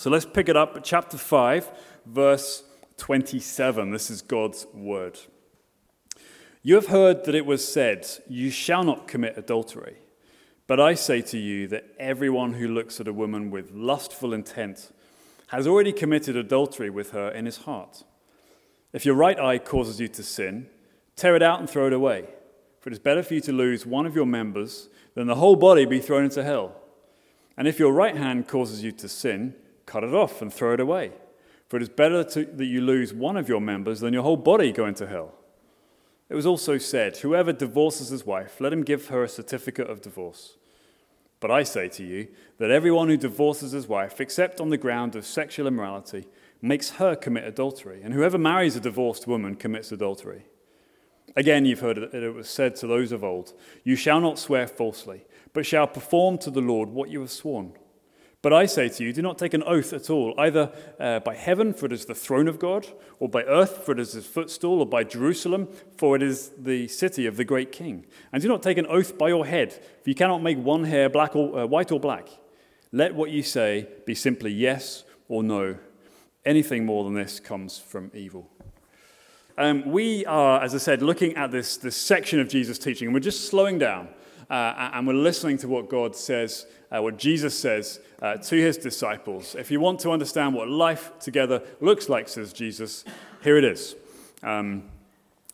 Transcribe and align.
So 0.00 0.08
let's 0.08 0.24
pick 0.24 0.48
it 0.48 0.56
up 0.56 0.74
at 0.78 0.82
chapter 0.82 1.18
5, 1.18 1.70
verse 2.06 2.64
27. 2.96 3.90
This 3.90 4.08
is 4.08 4.22
God's 4.22 4.66
word. 4.72 5.18
You 6.62 6.76
have 6.76 6.86
heard 6.86 7.24
that 7.24 7.34
it 7.34 7.44
was 7.44 7.70
said, 7.70 8.08
You 8.26 8.48
shall 8.48 8.82
not 8.82 9.06
commit 9.06 9.36
adultery. 9.36 9.98
But 10.66 10.80
I 10.80 10.94
say 10.94 11.20
to 11.20 11.38
you 11.38 11.68
that 11.68 11.84
everyone 11.98 12.54
who 12.54 12.66
looks 12.66 12.98
at 12.98 13.08
a 13.08 13.12
woman 13.12 13.50
with 13.50 13.72
lustful 13.72 14.32
intent 14.32 14.90
has 15.48 15.66
already 15.66 15.92
committed 15.92 16.34
adultery 16.34 16.88
with 16.88 17.10
her 17.10 17.30
in 17.30 17.44
his 17.44 17.58
heart. 17.58 18.02
If 18.94 19.04
your 19.04 19.16
right 19.16 19.38
eye 19.38 19.58
causes 19.58 20.00
you 20.00 20.08
to 20.08 20.22
sin, 20.22 20.68
tear 21.14 21.36
it 21.36 21.42
out 21.42 21.60
and 21.60 21.68
throw 21.68 21.88
it 21.88 21.92
away. 21.92 22.24
For 22.80 22.88
it 22.88 22.94
is 22.94 22.98
better 22.98 23.22
for 23.22 23.34
you 23.34 23.42
to 23.42 23.52
lose 23.52 23.84
one 23.84 24.06
of 24.06 24.16
your 24.16 24.24
members 24.24 24.88
than 25.14 25.26
the 25.26 25.34
whole 25.34 25.56
body 25.56 25.84
be 25.84 26.00
thrown 26.00 26.24
into 26.24 26.42
hell. 26.42 26.80
And 27.54 27.68
if 27.68 27.78
your 27.78 27.92
right 27.92 28.16
hand 28.16 28.48
causes 28.48 28.82
you 28.82 28.92
to 28.92 29.06
sin, 29.06 29.56
cut 29.90 30.04
it 30.04 30.14
off 30.14 30.40
and 30.40 30.52
throw 30.52 30.74
it 30.74 30.80
away. 30.80 31.10
For 31.68 31.76
it 31.76 31.82
is 31.82 31.88
better 31.88 32.22
to, 32.22 32.44
that 32.44 32.66
you 32.66 32.80
lose 32.80 33.12
one 33.12 33.36
of 33.36 33.48
your 33.48 33.60
members 33.60 34.00
than 34.00 34.14
your 34.14 34.22
whole 34.22 34.36
body 34.36 34.70
go 34.70 34.86
into 34.86 35.06
hell. 35.06 35.34
It 36.28 36.36
was 36.36 36.46
also 36.46 36.78
said, 36.78 37.16
Whoever 37.18 37.52
divorces 37.52 38.10
his 38.10 38.24
wife, 38.24 38.60
let 38.60 38.72
him 38.72 38.82
give 38.82 39.08
her 39.08 39.24
a 39.24 39.28
certificate 39.28 39.90
of 39.90 40.00
divorce. 40.00 40.56
But 41.40 41.50
I 41.50 41.64
say 41.64 41.88
to 41.88 42.04
you 42.04 42.28
that 42.58 42.70
everyone 42.70 43.08
who 43.08 43.16
divorces 43.16 43.72
his 43.72 43.88
wife, 43.88 44.20
except 44.20 44.60
on 44.60 44.70
the 44.70 44.76
ground 44.76 45.16
of 45.16 45.26
sexual 45.26 45.66
immorality, 45.66 46.26
makes 46.62 46.90
her 46.90 47.16
commit 47.16 47.44
adultery. 47.44 48.00
And 48.04 48.14
whoever 48.14 48.38
marries 48.38 48.76
a 48.76 48.80
divorced 48.80 49.26
woman 49.26 49.56
commits 49.56 49.90
adultery. 49.90 50.44
Again, 51.36 51.64
you've 51.64 51.80
heard 51.80 51.96
that 51.96 52.14
it 52.22 52.34
was 52.34 52.48
said 52.48 52.76
to 52.76 52.86
those 52.86 53.10
of 53.10 53.24
old, 53.24 53.54
You 53.82 53.96
shall 53.96 54.20
not 54.20 54.38
swear 54.38 54.68
falsely, 54.68 55.24
but 55.52 55.66
shall 55.66 55.86
perform 55.86 56.38
to 56.38 56.50
the 56.50 56.60
Lord 56.60 56.90
what 56.90 57.10
you 57.10 57.20
have 57.20 57.30
sworn. 57.30 57.72
But 58.42 58.54
I 58.54 58.64
say 58.64 58.88
to 58.88 59.04
you, 59.04 59.12
do 59.12 59.20
not 59.20 59.36
take 59.36 59.52
an 59.52 59.62
oath 59.64 59.92
at 59.92 60.08
all, 60.08 60.34
either 60.38 60.72
uh, 60.98 61.20
by 61.20 61.34
heaven, 61.34 61.74
for 61.74 61.84
it 61.86 61.92
is 61.92 62.06
the 62.06 62.14
throne 62.14 62.48
of 62.48 62.58
God, 62.58 62.86
or 63.18 63.28
by 63.28 63.42
earth, 63.42 63.84
for 63.84 63.92
it 63.92 64.00
is 64.00 64.12
his 64.12 64.26
footstool, 64.26 64.80
or 64.80 64.86
by 64.86 65.04
Jerusalem, 65.04 65.68
for 65.98 66.16
it 66.16 66.22
is 66.22 66.50
the 66.56 66.88
city 66.88 67.26
of 67.26 67.36
the 67.36 67.44
great 67.44 67.70
king. 67.70 68.06
And 68.32 68.40
do 68.40 68.48
not 68.48 68.62
take 68.62 68.78
an 68.78 68.86
oath 68.86 69.18
by 69.18 69.28
your 69.28 69.44
head, 69.44 69.74
for 69.74 70.08
you 70.08 70.14
cannot 70.14 70.42
make 70.42 70.56
one 70.56 70.84
hair 70.84 71.10
black 71.10 71.36
or, 71.36 71.60
uh, 71.60 71.66
white 71.66 71.92
or 71.92 72.00
black. 72.00 72.28
Let 72.92 73.14
what 73.14 73.30
you 73.30 73.42
say 73.42 73.86
be 74.06 74.14
simply 74.14 74.52
yes 74.52 75.04
or 75.28 75.42
no. 75.42 75.76
Anything 76.46 76.86
more 76.86 77.04
than 77.04 77.12
this 77.12 77.40
comes 77.40 77.78
from 77.78 78.10
evil. 78.14 78.50
Um, 79.58 79.90
we 79.90 80.24
are, 80.24 80.62
as 80.62 80.74
I 80.74 80.78
said, 80.78 81.02
looking 81.02 81.36
at 81.36 81.50
this, 81.50 81.76
this 81.76 81.94
section 81.94 82.40
of 82.40 82.48
Jesus' 82.48 82.78
teaching, 82.78 83.08
and 83.08 83.14
we're 83.14 83.20
just 83.20 83.48
slowing 83.48 83.78
down 83.78 84.08
uh, 84.50 84.90
and 84.92 85.06
we're 85.06 85.14
listening 85.14 85.56
to 85.58 85.68
what 85.68 85.88
God 85.88 86.16
says, 86.16 86.66
uh, 86.90 87.00
what 87.00 87.16
Jesus 87.16 87.56
says 87.56 88.00
uh, 88.20 88.36
to 88.36 88.56
his 88.56 88.76
disciples. 88.76 89.54
If 89.54 89.70
you 89.70 89.80
want 89.80 90.00
to 90.00 90.10
understand 90.10 90.54
what 90.54 90.68
life 90.68 91.12
together 91.20 91.62
looks 91.80 92.08
like, 92.08 92.28
says 92.28 92.52
Jesus, 92.52 93.04
here 93.42 93.56
it 93.56 93.64
is. 93.64 93.94
Um, 94.42 94.84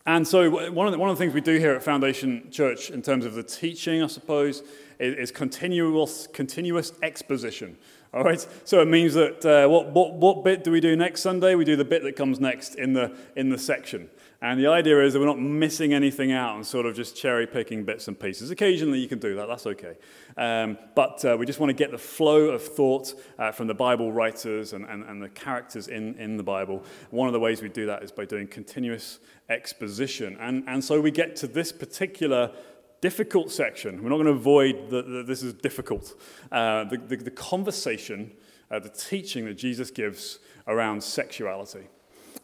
and 0.07 0.27
so, 0.27 0.71
one 0.71 0.87
of, 0.87 0.93
the, 0.93 0.99
one 0.99 1.11
of 1.11 1.19
the 1.19 1.23
things 1.23 1.35
we 1.35 1.41
do 1.41 1.59
here 1.59 1.75
at 1.75 1.83
Foundation 1.83 2.51
Church, 2.51 2.91
in 2.91 3.03
terms 3.03 3.25
of 3.25 3.35
the 3.35 3.43
teaching, 3.43 4.03
I 4.03 4.07
suppose, 4.07 4.63
is, 4.99 5.17
is 5.17 5.31
continuous, 5.31 6.29
continuous 6.29 6.93
exposition. 7.03 7.77
All 8.15 8.25
right, 8.25 8.47
so 8.65 8.81
it 8.81 8.89
means 8.89 9.15
that 9.15 9.45
uh, 9.45 9.69
what, 9.69 9.89
what, 9.89 10.15
what 10.15 10.45
bit 10.45 10.65
do 10.65 10.71
we 10.71 10.81
do 10.81 10.97
next 10.97 11.21
Sunday? 11.21 11.55
We 11.55 11.65
do 11.65 11.77
the 11.77 11.85
bit 11.85 12.03
that 12.05 12.17
comes 12.17 12.41
next 12.41 12.77
in 12.77 12.93
the, 12.93 13.15
in 13.35 13.51
the 13.51 13.59
section. 13.59 14.09
And 14.47 14.61
the 14.61 14.69
idea 14.69 15.03
is 15.03 15.13
that 15.13 15.19
we're 15.19 15.27
not 15.27 15.41
missing 15.41 15.93
anything 15.93 16.31
out 16.31 16.55
and 16.55 16.65
sort 16.65 16.87
of 16.87 16.95
just 16.95 17.17
cherry 17.17 17.49
picking 17.49 17.83
bits 17.83 18.07
and 18.07 18.19
pieces. 18.19 18.53
Occasionally 18.53 19.01
you 19.01 19.09
can 19.09 19.19
do 19.19 19.35
that, 19.35 19.49
that's 19.49 19.67
okay. 19.67 19.97
Um, 20.37 20.79
but 20.95 21.25
uh, 21.25 21.37
we 21.37 21.47
just 21.47 21.59
want 21.59 21.71
to 21.71 21.75
get 21.75 21.91
the 21.91 21.99
flow 21.99 22.51
of 22.51 22.63
thought 22.63 23.13
uh, 23.41 23.51
from 23.51 23.67
the 23.67 23.75
Bible 23.75 24.13
writers 24.13 24.73
and, 24.73 24.85
and, 24.85 25.03
and 25.03 25.21
the 25.21 25.31
characters 25.31 25.89
in, 25.89 26.15
in 26.21 26.37
the 26.37 26.45
Bible. 26.45 26.85
One 27.11 27.27
of 27.27 27.33
the 27.33 27.41
ways 27.41 27.61
we 27.61 27.69
do 27.69 27.87
that 27.87 28.05
is 28.05 28.13
by 28.13 28.25
doing 28.25 28.47
continuous 28.47 29.19
exposition. 29.49 30.37
And, 30.39 30.63
and 30.69 30.85
so 30.85 31.01
we 31.01 31.11
get 31.11 31.35
to 31.37 31.49
this 31.49 31.73
particular 31.73 32.53
difficult 33.01 33.51
section. 33.51 34.01
We're 34.01 34.11
not 34.11 34.19
going 34.19 34.27
to 34.27 34.33
avoid 34.33 34.91
that 34.91 35.25
this 35.27 35.43
is 35.43 35.55
difficult. 35.55 36.15
Uh, 36.53 36.85
the, 36.85 36.99
the, 36.99 37.17
the, 37.17 37.31
conversation, 37.33 38.31
uh, 38.71 38.79
the 38.79 38.91
teaching 38.91 39.45
that 39.47 39.55
Jesus 39.55 39.91
gives 39.91 40.39
around 40.69 41.03
sexuality. 41.03 41.89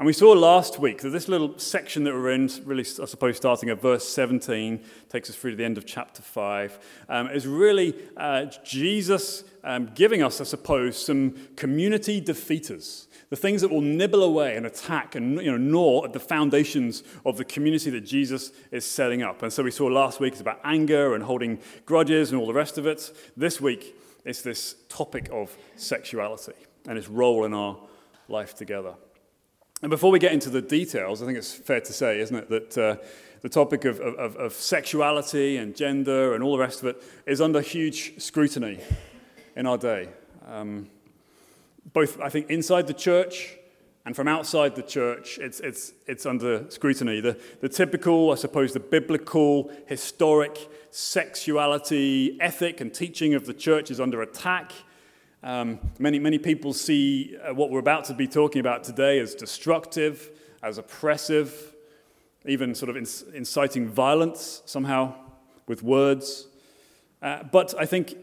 And 0.03 0.07
we 0.09 0.13
saw 0.13 0.33
last 0.33 0.81
week 0.81 1.01
that 1.03 1.11
this 1.11 1.29
little 1.29 1.57
section 1.61 2.03
that 2.03 2.13
we're 2.13 2.33
in, 2.33 2.51
really, 2.65 2.83
I 2.83 3.05
suppose, 3.05 3.37
starting 3.37 3.69
at 3.69 3.81
verse 3.81 4.09
17, 4.09 4.81
takes 5.09 5.31
us 5.31 5.37
through 5.37 5.53
to 5.53 5.57
the 5.57 5.65
end 5.65 5.79
of 5.79 5.87
chapter 5.87 6.23
5, 6.23 7.05
um, 7.09 7.31
is 7.31 7.47
really 7.47 7.95
uh, 8.17 8.47
Jesus 8.65 9.45
um, 9.63 9.93
giving 9.95 10.21
us, 10.21 10.41
I 10.41 10.45
suppose, 10.45 11.01
some 11.01 11.37
community 11.55 12.21
defeaters. 12.21 13.07
The 13.31 13.37
things 13.37 13.61
that 13.61 13.71
will 13.71 13.81
nibble 13.81 14.25
away 14.25 14.57
and 14.57 14.67
attack 14.67 15.15
and 15.15 15.41
you 15.41 15.53
know, 15.53 15.57
gnaw 15.57 16.05
at 16.05 16.13
the 16.13 16.19
foundations 16.19 17.05
of 17.25 17.37
the 17.37 17.45
community 17.45 17.89
that 17.91 18.01
Jesus 18.01 18.51
is 18.73 18.85
setting 18.85 19.23
up. 19.23 19.45
And 19.45 19.53
so 19.53 19.63
we 19.63 19.71
saw 19.71 19.87
last 19.87 20.19
week 20.19 20.33
it's 20.33 20.41
about 20.41 20.59
anger 20.65 21.15
and 21.15 21.23
holding 21.23 21.61
grudges 21.87 22.33
and 22.33 22.41
all 22.41 22.49
the 22.49 22.53
rest 22.53 22.77
of 22.77 22.89
it. 22.89 23.13
This 23.37 23.61
week, 23.61 23.95
it's 24.25 24.43
this 24.43 24.75
topic 24.89 25.29
of 25.31 25.57
sexuality 25.77 26.55
and 26.89 26.99
its 26.99 27.07
role 27.07 27.45
in 27.45 27.55
our 27.55 27.79
life 28.27 28.57
together. 28.57 28.95
And 29.83 29.91
before 29.91 30.13
we 30.13 30.21
get 30.21 30.33
into 30.33 30.49
the 30.49 30.63
details, 30.63 31.23
I 31.23 31.27
think 31.27 31.37
it's 31.37 31.53
fair 31.53 31.81
to 31.81 31.93
say, 31.93 32.21
isn't 32.21 32.37
it, 32.37 32.49
that 32.49 32.79
uh, 32.79 32.97
the 33.41 33.49
topic 33.49 33.85
of, 33.85 33.99
of, 34.01 34.37
of, 34.37 34.53
sexuality 34.53 35.57
and 35.57 35.75
gender 35.75 36.35
and 36.35 36.45
all 36.45 36.53
the 36.53 36.59
rest 36.59 36.83
of 36.83 36.87
it 36.87 37.03
is 37.27 37.41
under 37.41 37.61
huge 37.61 38.23
scrutiny 38.23 38.79
in 39.57 39.67
our 39.67 39.77
day. 39.77 40.09
Um, 40.47 40.89
both, 41.93 42.21
I 42.21 42.29
think, 42.29 42.49
inside 42.49 42.87
the 42.87 42.95
church 42.95 43.57
and 44.07 44.15
from 44.15 44.29
outside 44.29 44.77
the 44.77 44.83
church, 44.83 45.39
it's, 45.39 45.59
it's, 45.59 45.93
it's 46.07 46.27
under 46.27 46.71
scrutiny. 46.71 47.21
The, 47.21 47.37
the 47.61 47.69
typical, 47.69 48.31
I 48.31 48.37
suppose, 48.37 48.73
the 48.73 48.81
biblical, 48.81 49.73
historic 49.87 50.69
sexuality 50.93 52.41
ethic 52.41 52.81
and 52.81 52.95
teaching 52.95 53.35
of 53.35 53.47
the 53.47 53.55
church 53.55 53.91
is 53.91 54.01
under 54.01 54.23
attack. 54.23 54.71
Um, 55.45 55.81
many, 55.99 56.21
many 56.21 56.39
people 56.39 56.73
see 56.73 57.37
uh, 57.37 57.53
what 57.53 57.71
we're 57.71 57.81
about 57.81 58.05
to 58.05 58.15
be 58.15 58.29
talking 58.29 58.61
about 58.61 58.85
today 58.85 59.19
as 59.19 59.35
destructive, 59.35 60.31
as 60.63 60.79
oppressive, 60.79 61.75
even 62.47 62.75
sort 62.75 62.91
of 62.91 62.97
inciting 62.97 63.89
violence 63.89 64.63
somehow 64.67 65.15
with 65.67 65.83
words. 65.83 66.47
Uh, 67.21 67.43
but 67.43 67.75
I 67.77 67.87
think 67.87 68.17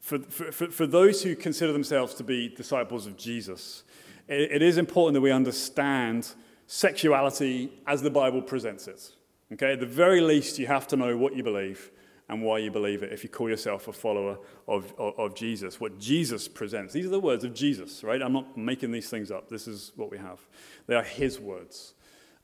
for, 0.00 0.18
for, 0.20 0.70
for 0.70 0.86
those 0.86 1.22
who 1.22 1.36
consider 1.36 1.72
themselves 1.72 2.14
to 2.14 2.24
be 2.24 2.48
disciples 2.48 3.06
of 3.06 3.18
Jesus, 3.18 3.82
it, 4.26 4.52
it 4.52 4.62
is 4.62 4.78
important 4.78 5.14
that 5.14 5.20
we 5.20 5.30
understand 5.30 6.32
sexuality 6.66 7.72
as 7.86 8.00
the 8.00 8.10
Bible 8.10 8.40
presents 8.40 8.88
it. 8.88 9.10
Okay, 9.52 9.72
at 9.72 9.80
the 9.80 9.86
very 9.86 10.22
least, 10.22 10.58
you 10.58 10.66
have 10.66 10.86
to 10.88 10.96
know 10.96 11.16
what 11.16 11.36
you 11.36 11.42
believe 11.42 11.90
and 12.30 12.42
why 12.42 12.58
you 12.58 12.70
believe 12.70 13.02
it 13.02 13.12
if 13.12 13.24
you 13.24 13.28
call 13.28 13.48
yourself 13.48 13.88
a 13.88 13.92
follower 13.92 14.38
of, 14.68 14.94
of, 14.98 15.18
of, 15.18 15.34
Jesus. 15.34 15.80
What 15.80 15.98
Jesus 15.98 16.46
presents. 16.46 16.92
These 16.92 17.06
are 17.06 17.10
the 17.10 17.18
words 17.18 17.42
of 17.42 17.52
Jesus, 17.52 18.04
right? 18.04 18.22
I'm 18.22 18.32
not 18.32 18.56
making 18.56 18.92
these 18.92 19.10
things 19.10 19.32
up. 19.32 19.48
This 19.48 19.66
is 19.66 19.90
what 19.96 20.12
we 20.12 20.18
have. 20.18 20.38
They 20.86 20.94
are 20.94 21.02
his 21.02 21.40
words. 21.40 21.94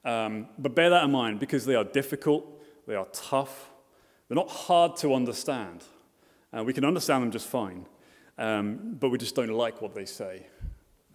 Um, 0.04 0.48
but 0.58 0.74
bear 0.74 0.90
that 0.90 1.04
in 1.04 1.12
mind 1.12 1.38
because 1.38 1.64
they 1.64 1.76
are 1.76 1.84
difficult, 1.84 2.62
they 2.88 2.96
are 2.96 3.06
tough, 3.12 3.70
they're 4.28 4.34
not 4.34 4.50
hard 4.50 4.96
to 4.96 5.14
understand. 5.14 5.84
Uh, 6.56 6.64
we 6.64 6.72
can 6.72 6.84
understand 6.84 7.22
them 7.22 7.30
just 7.30 7.46
fine, 7.46 7.86
um, 8.38 8.96
but 8.98 9.10
we 9.10 9.18
just 9.18 9.36
don't 9.36 9.50
like 9.50 9.80
what 9.80 9.94
they 9.94 10.04
say. 10.04 10.46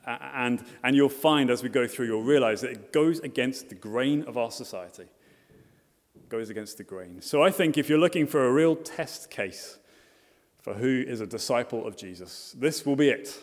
And, 0.06 0.64
and 0.84 0.96
you'll 0.96 1.10
find 1.10 1.52
as 1.52 1.62
we 1.62 1.70
go 1.70 1.88
through, 1.88 2.06
you'll 2.08 2.24
realize 2.24 2.62
that 2.62 2.72
it 2.72 2.94
goes 2.94 3.20
against 3.20 3.70
the 3.70 3.76
grain 3.76 4.24
of 4.24 4.38
our 4.38 4.50
society 4.50 5.08
goes 6.32 6.50
against 6.50 6.78
the 6.78 6.84
grain. 6.84 7.22
So 7.22 7.44
I 7.44 7.52
think 7.52 7.78
if 7.78 7.90
you're 7.90 8.00
looking 8.00 8.26
for 8.26 8.48
a 8.48 8.52
real 8.52 8.78
test 8.78 9.30
case 9.30 9.78
for 10.62 10.74
who 10.74 11.04
is 11.06 11.20
a 11.20 11.28
disciple 11.28 11.86
of 11.86 11.98
Jesus, 11.98 12.56
this 12.58 12.86
will 12.86 12.96
be 12.96 13.10
it. 13.10 13.38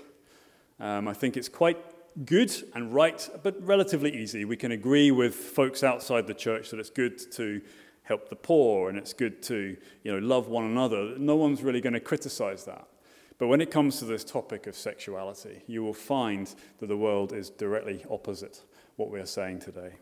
Um, 0.81 1.07
I 1.07 1.13
think 1.13 1.37
it's 1.37 1.51
quite 1.51 1.77
good 2.25 2.51
and 2.75 2.95
right, 2.95 3.29
but 3.43 3.63
relatively 3.63 4.17
easy. 4.17 4.47
We 4.47 4.57
can 4.57 4.73
agree 4.73 5.11
with 5.11 5.35
folks 5.35 5.85
outside 5.85 6.27
the 6.27 6.35
church 6.35 6.71
that 6.71 6.81
it's 6.81 6.89
good 6.89 7.31
to 7.33 7.61
help 8.05 8.31
the 8.31 8.37
poor 8.37 8.89
and 8.89 8.97
it's 8.97 9.13
good 9.13 9.43
to 9.43 9.77
you 10.03 10.13
know, 10.13 10.19
love 10.19 10.49
one 10.49 10.65
another. 10.65 11.19
No 11.19 11.37
one's 11.37 11.63
really 11.63 11.83
going 11.83 11.93
to 11.93 12.01
criticize 12.01 12.65
that. 12.65 12.89
But 13.37 13.49
when 13.49 13.61
it 13.61 13.71
comes 13.71 13.99
to 13.99 14.07
this 14.07 14.25
topic 14.25 14.67
of 14.67 14.75
sexuality, 14.75 15.63
you 15.67 15.85
will 15.85 15.93
find 15.93 16.53
that 16.79 16.87
the 16.87 16.97
world 16.97 17.35
is 17.35 17.51
directly 17.51 18.03
opposite 18.11 18.63
what 18.97 19.11
we 19.11 19.21
are 19.21 19.27
saying 19.27 19.61
today. 19.61 19.93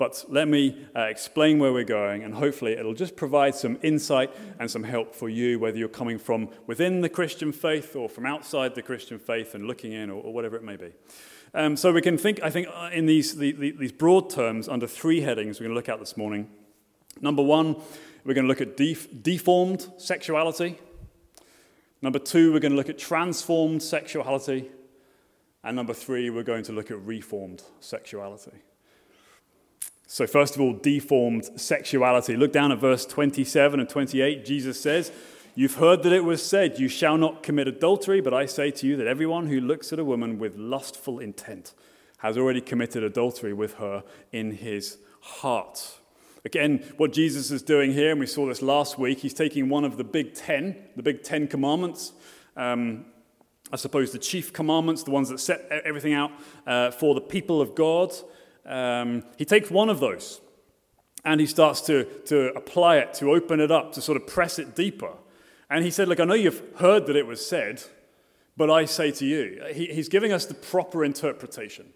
But 0.00 0.24
let 0.30 0.48
me 0.48 0.86
uh, 0.96 1.02
explain 1.02 1.58
where 1.58 1.74
we're 1.74 1.84
going, 1.84 2.22
and 2.22 2.32
hopefully 2.32 2.72
it'll 2.72 2.94
just 2.94 3.16
provide 3.16 3.54
some 3.54 3.78
insight 3.82 4.34
and 4.58 4.70
some 4.70 4.82
help 4.82 5.14
for 5.14 5.28
you, 5.28 5.58
whether 5.58 5.76
you're 5.76 5.90
coming 5.90 6.18
from 6.18 6.48
within 6.66 7.02
the 7.02 7.10
Christian 7.10 7.52
faith 7.52 7.94
or 7.94 8.08
from 8.08 8.24
outside 8.24 8.74
the 8.74 8.80
Christian 8.80 9.18
faith 9.18 9.54
and 9.54 9.66
looking 9.66 9.92
in, 9.92 10.08
or, 10.08 10.22
or 10.22 10.32
whatever 10.32 10.56
it 10.56 10.64
may 10.64 10.76
be. 10.76 10.92
Um, 11.52 11.76
so 11.76 11.92
we 11.92 12.00
can 12.00 12.16
think, 12.16 12.42
I 12.42 12.48
think, 12.48 12.68
uh, 12.74 12.88
in 12.90 13.04
these, 13.04 13.36
the, 13.36 13.52
the, 13.52 13.72
these 13.72 13.92
broad 13.92 14.30
terms 14.30 14.70
under 14.70 14.86
three 14.86 15.20
headings 15.20 15.60
we're 15.60 15.64
going 15.64 15.74
to 15.74 15.78
look 15.78 15.90
at 15.90 16.00
this 16.00 16.16
morning. 16.16 16.48
Number 17.20 17.42
one, 17.42 17.76
we're 18.24 18.32
going 18.32 18.46
to 18.46 18.48
look 18.48 18.62
at 18.62 18.78
def- 18.78 19.22
deformed 19.22 19.86
sexuality. 19.98 20.78
Number 22.00 22.18
two, 22.18 22.54
we're 22.54 22.60
going 22.60 22.72
to 22.72 22.78
look 22.78 22.88
at 22.88 22.96
transformed 22.96 23.82
sexuality. 23.82 24.70
And 25.62 25.76
number 25.76 25.92
three, 25.92 26.30
we're 26.30 26.42
going 26.42 26.64
to 26.64 26.72
look 26.72 26.90
at 26.90 26.98
reformed 27.04 27.64
sexuality. 27.80 28.62
So, 30.12 30.26
first 30.26 30.56
of 30.56 30.60
all, 30.60 30.72
deformed 30.72 31.48
sexuality. 31.54 32.36
Look 32.36 32.52
down 32.52 32.72
at 32.72 32.80
verse 32.80 33.06
27 33.06 33.78
and 33.78 33.88
28. 33.88 34.44
Jesus 34.44 34.80
says, 34.80 35.12
You've 35.54 35.76
heard 35.76 36.02
that 36.02 36.12
it 36.12 36.24
was 36.24 36.44
said, 36.44 36.80
You 36.80 36.88
shall 36.88 37.16
not 37.16 37.44
commit 37.44 37.68
adultery, 37.68 38.20
but 38.20 38.34
I 38.34 38.46
say 38.46 38.72
to 38.72 38.88
you 38.88 38.96
that 38.96 39.06
everyone 39.06 39.46
who 39.46 39.60
looks 39.60 39.92
at 39.92 40.00
a 40.00 40.04
woman 40.04 40.40
with 40.40 40.56
lustful 40.56 41.20
intent 41.20 41.74
has 42.18 42.36
already 42.36 42.60
committed 42.60 43.04
adultery 43.04 43.52
with 43.52 43.74
her 43.74 44.02
in 44.32 44.50
his 44.50 44.98
heart. 45.20 46.00
Again, 46.44 46.84
what 46.96 47.12
Jesus 47.12 47.52
is 47.52 47.62
doing 47.62 47.92
here, 47.92 48.10
and 48.10 48.18
we 48.18 48.26
saw 48.26 48.46
this 48.46 48.62
last 48.62 48.98
week, 48.98 49.20
he's 49.20 49.32
taking 49.32 49.68
one 49.68 49.84
of 49.84 49.96
the 49.96 50.02
big 50.02 50.34
ten, 50.34 50.74
the 50.96 51.04
big 51.04 51.22
ten 51.22 51.46
commandments. 51.46 52.14
Um, 52.56 53.04
I 53.72 53.76
suppose 53.76 54.10
the 54.10 54.18
chief 54.18 54.52
commandments, 54.52 55.04
the 55.04 55.12
ones 55.12 55.28
that 55.28 55.38
set 55.38 55.68
everything 55.70 56.14
out 56.14 56.32
uh, 56.66 56.90
for 56.90 57.14
the 57.14 57.20
people 57.20 57.60
of 57.60 57.76
God. 57.76 58.12
Um, 58.66 59.24
he 59.36 59.44
takes 59.44 59.70
one 59.70 59.88
of 59.88 60.00
those 60.00 60.40
and 61.24 61.40
he 61.40 61.46
starts 61.46 61.80
to, 61.82 62.04
to 62.26 62.52
apply 62.54 62.96
it, 62.96 63.14
to 63.14 63.30
open 63.32 63.60
it 63.60 63.70
up, 63.70 63.92
to 63.92 64.00
sort 64.00 64.16
of 64.16 64.26
press 64.26 64.58
it 64.58 64.74
deeper. 64.74 65.12
And 65.68 65.84
he 65.84 65.90
said, 65.90 66.08
Look, 66.08 66.20
I 66.20 66.24
know 66.24 66.34
you've 66.34 66.62
heard 66.76 67.06
that 67.06 67.16
it 67.16 67.26
was 67.26 67.44
said, 67.44 67.82
but 68.56 68.70
I 68.70 68.84
say 68.84 69.10
to 69.12 69.26
you. 69.26 69.62
He, 69.72 69.86
he's 69.86 70.08
giving 70.08 70.32
us 70.32 70.46
the 70.46 70.54
proper 70.54 71.04
interpretation. 71.04 71.86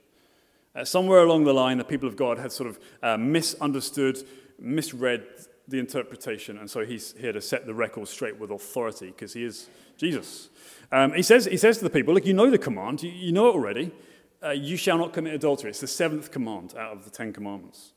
Uh, 0.75 0.85
somewhere 0.85 1.21
along 1.21 1.45
the 1.45 1.55
line, 1.55 1.79
the 1.79 1.85
people 1.85 2.09
of 2.09 2.17
God 2.17 2.39
had 2.39 2.53
sort 2.53 2.69
of 2.69 2.79
uh, 3.03 3.17
misunderstood, 3.17 4.19
misread 4.59 5.25
the 5.67 5.79
interpretation, 5.79 6.59
and 6.59 6.69
so 6.71 6.85
he's 6.85 7.15
here 7.19 7.33
to 7.33 7.41
set 7.41 7.65
the 7.65 7.73
record 7.73 8.07
straight 8.09 8.39
with 8.39 8.51
authority 8.51 9.07
because 9.07 9.33
he 9.33 9.45
is 9.45 9.69
Jesus. 9.97 10.51
Um, 10.93 11.13
he, 11.13 11.23
says, 11.23 11.47
he 11.47 11.57
says 11.57 11.79
to 11.79 11.85
the 11.85 11.91
people, 11.91 12.13
Look, 12.13 12.27
you 12.27 12.35
know 12.35 12.51
the 12.51 12.59
command, 12.59 13.03
you, 13.03 13.11
you 13.11 13.33
know 13.33 13.49
it 13.49 13.53
already. 13.53 13.93
Uh, 14.45 14.51
you 14.51 14.77
shall 14.77 14.99
not 14.99 15.13
commit 15.13 15.33
adultery. 15.33 15.71
It's 15.71 15.81
the 15.81 15.87
seventh 15.87 16.31
command 16.31 16.75
out 16.77 16.93
of 16.93 17.05
the 17.05 17.11
Ten 17.11 17.33
Commandments. 17.33 17.93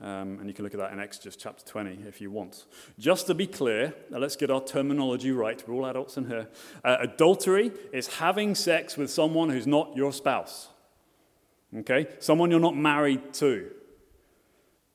Um, 0.00 0.38
and 0.40 0.48
you 0.48 0.54
can 0.54 0.64
look 0.64 0.74
at 0.74 0.80
that 0.80 0.92
in 0.92 0.98
Exodus 0.98 1.36
chapter 1.36 1.64
20 1.64 2.00
if 2.08 2.20
you 2.20 2.30
want. 2.32 2.64
Just 2.98 3.28
to 3.28 3.34
be 3.34 3.46
clear, 3.46 3.94
let's 4.10 4.34
get 4.34 4.50
our 4.50 4.62
terminology 4.62 5.30
right. 5.30 5.62
We're 5.68 5.74
all 5.74 5.86
adults 5.86 6.16
in 6.16 6.26
here. 6.26 6.48
Uh, 6.82 6.96
adultery 6.98 7.70
is 7.92 8.08
having 8.16 8.56
sex 8.56 8.96
with 8.96 9.08
someone 9.08 9.50
who's 9.50 9.68
not 9.68 9.96
your 9.96 10.12
spouse. 10.12 10.68
Okay? 11.76 12.08
Someone 12.18 12.50
you're 12.50 12.58
not 12.58 12.76
married 12.76 13.32
to. 13.34 13.70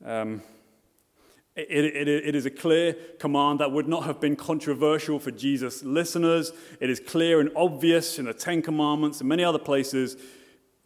Um, 0.03 0.41
it, 1.55 1.85
it, 1.85 2.07
it 2.07 2.35
is 2.35 2.45
a 2.45 2.51
clear 2.51 2.93
command 3.19 3.59
that 3.59 3.71
would 3.71 3.87
not 3.87 4.03
have 4.03 4.19
been 4.19 4.35
controversial 4.35 5.17
for 5.19 5.31
Jesus' 5.31 5.81
listeners. 5.81 6.51
It 6.79 6.89
is 6.89 6.99
clear 6.99 7.39
and 7.39 7.51
obvious 7.55 8.19
in 8.19 8.25
the 8.25 8.33
Ten 8.33 8.61
Commandments 8.61 9.21
and 9.21 9.29
many 9.29 9.43
other 9.43 9.59
places. 9.59 10.17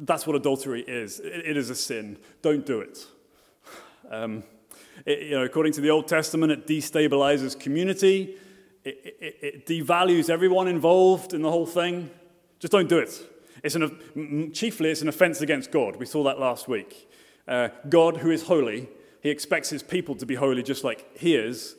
That's 0.03 0.27
what 0.27 0.35
adultery 0.35 0.81
is. 0.81 1.19
it, 1.19 1.45
it 1.45 1.57
is 1.57 1.69
a 1.69 1.75
sin. 1.75 2.17
Don't 2.41 2.65
do 2.65 2.81
it. 2.81 3.05
Um, 4.09 4.43
it, 5.05 5.23
you 5.23 5.31
know, 5.31 5.43
according 5.43 5.73
to 5.73 5.81
the 5.81 5.89
Old 5.89 6.07
Testament, 6.07 6.51
it 6.51 6.67
destabilizes 6.67 7.57
community. 7.57 8.35
It, 8.83 9.15
it, 9.21 9.37
it, 9.41 9.65
devalues 9.65 10.29
everyone 10.29 10.67
involved 10.67 11.33
in 11.33 11.41
the 11.41 11.49
whole 11.49 11.65
thing. 11.65 12.11
Just 12.59 12.71
don't 12.71 12.89
do 12.89 12.99
it. 12.99 13.17
It's 13.63 13.75
an, 13.75 14.51
chiefly, 14.53 14.89
it's 14.89 15.01
an 15.01 15.07
offense 15.07 15.39
against 15.39 15.71
God. 15.71 15.95
We 15.95 16.05
saw 16.05 16.23
that 16.25 16.37
last 16.37 16.67
week. 16.67 17.09
Uh, 17.47 17.69
God, 17.87 18.17
who 18.17 18.29
is 18.29 18.43
holy, 18.43 18.89
he 19.21 19.29
expects 19.29 19.69
his 19.69 19.83
people 19.83 20.15
to 20.15 20.25
be 20.25 20.35
holy 20.35 20.63
just 20.63 20.83
like 20.83 21.17
he 21.17 21.35
is. 21.35 21.75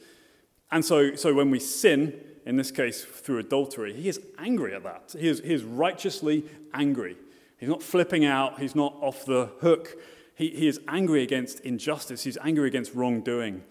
And 0.72 0.82
so, 0.82 1.14
so 1.14 1.34
when 1.34 1.50
we 1.50 1.60
sin, 1.60 2.18
in 2.46 2.56
this 2.56 2.70
case 2.70 3.04
through 3.04 3.38
adultery, 3.38 3.92
he 3.92 4.08
is 4.08 4.18
angry 4.38 4.74
at 4.74 4.82
that. 4.84 5.14
He 5.18 5.28
is, 5.28 5.40
he 5.40 5.52
is 5.52 5.62
righteously 5.62 6.44
angry. 6.72 7.16
He's 7.64 7.70
not 7.70 7.82
flipping 7.82 8.24
out, 8.24 8.60
he's 8.60 8.74
not 8.74 8.94
off 9.00 9.24
the 9.24 9.50
hook 9.60 9.96
he, 10.34 10.50
he 10.50 10.66
is 10.66 10.80
angry 10.88 11.22
against 11.22 11.60
injustice, 11.60 12.24
he's 12.24 12.38
angry 12.42 12.68
against 12.68 12.94
wrongdoing. 12.94 13.62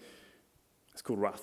It's 0.92 1.02
called 1.02 1.20
wrath. 1.20 1.42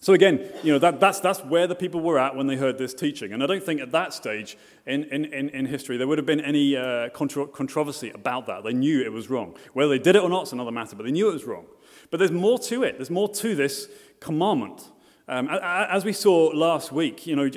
So 0.00 0.14
again, 0.14 0.50
you 0.64 0.72
know, 0.72 0.80
that, 0.80 0.98
that's, 0.98 1.20
that's 1.20 1.44
where 1.44 1.68
the 1.68 1.76
people 1.76 2.00
were 2.00 2.18
at 2.18 2.34
when 2.34 2.48
they 2.48 2.56
heard 2.56 2.76
this 2.76 2.92
teaching. 2.92 3.32
And 3.32 3.40
I 3.40 3.46
don't 3.46 3.62
think 3.62 3.80
at 3.80 3.92
that 3.92 4.12
stage 4.12 4.58
in, 4.84 5.04
in, 5.04 5.26
in, 5.26 5.66
history 5.66 5.96
there 5.96 6.08
would 6.08 6.18
have 6.18 6.26
been 6.26 6.40
any 6.40 6.76
uh, 6.76 7.10
contro- 7.10 7.46
controversy 7.46 8.10
about 8.10 8.46
that. 8.46 8.64
They 8.64 8.72
knew 8.72 9.00
it 9.00 9.12
was 9.12 9.30
wrong. 9.30 9.56
Whether 9.74 9.90
they 9.90 10.00
did 10.00 10.16
it 10.16 10.22
or 10.22 10.28
not 10.28 10.48
is 10.48 10.52
another 10.52 10.72
matter, 10.72 10.96
but 10.96 11.04
they 11.04 11.12
knew 11.12 11.30
it 11.30 11.34
was 11.34 11.44
wrong. 11.44 11.66
But 12.10 12.16
there's 12.16 12.32
more 12.32 12.58
to 12.58 12.82
it. 12.82 12.98
There's 12.98 13.10
more 13.10 13.28
to 13.28 13.54
this 13.54 13.88
commandment. 14.18 14.90
Um, 15.28 15.48
as 15.48 16.04
we 16.04 16.12
saw 16.12 16.46
last 16.48 16.90
week, 16.90 17.24
you 17.28 17.36
know, 17.36 17.48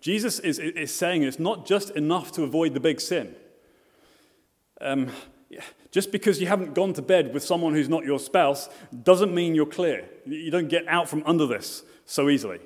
Jesus 0.00 0.38
is, 0.38 0.58
is 0.58 0.94
saying 0.94 1.22
it's 1.22 1.38
not 1.38 1.66
just 1.66 1.90
enough 1.90 2.32
to 2.32 2.44
avoid 2.44 2.74
the 2.74 2.80
big 2.80 3.00
sin. 3.00 3.34
Um, 4.80 5.10
just 5.90 6.12
because 6.12 6.40
you 6.40 6.46
haven't 6.46 6.74
gone 6.74 6.92
to 6.92 7.02
bed 7.02 7.32
with 7.32 7.42
someone 7.42 7.74
who's 7.74 7.88
not 7.88 8.04
your 8.04 8.18
spouse 8.18 8.68
doesn't 9.02 9.34
mean 9.34 9.54
you're 9.54 9.66
clear. 9.66 10.08
You 10.26 10.50
don't 10.50 10.68
get 10.68 10.86
out 10.86 11.08
from 11.08 11.22
under 11.26 11.46
this 11.46 11.82
so 12.04 12.28
easily. 12.28 12.60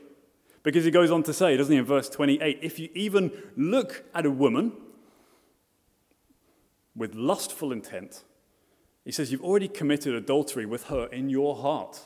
Because 0.62 0.84
he 0.84 0.90
goes 0.90 1.11
on 1.11 1.23
to 1.25 1.32
say, 1.32 1.56
doesn't 1.56 1.73
he, 1.73 1.79
in 1.79 1.84
verse 1.84 2.08
28, 2.08 2.58
if 2.62 2.79
you 2.79 2.88
even 2.94 3.32
look 3.56 4.05
at 4.14 4.26
a 4.26 4.31
woman 4.31 4.73
with 6.94 7.14
lustful 7.14 7.73
intent, 7.73 8.23
he 9.05 9.11
says 9.11 9.32
you've 9.32 9.43
already 9.43 9.69
committed 9.69 10.14
adultery 10.14 10.67
with 10.67 10.84
her 10.84 11.06
in 11.06 11.29
your 11.29 11.56
heart. 11.56 12.00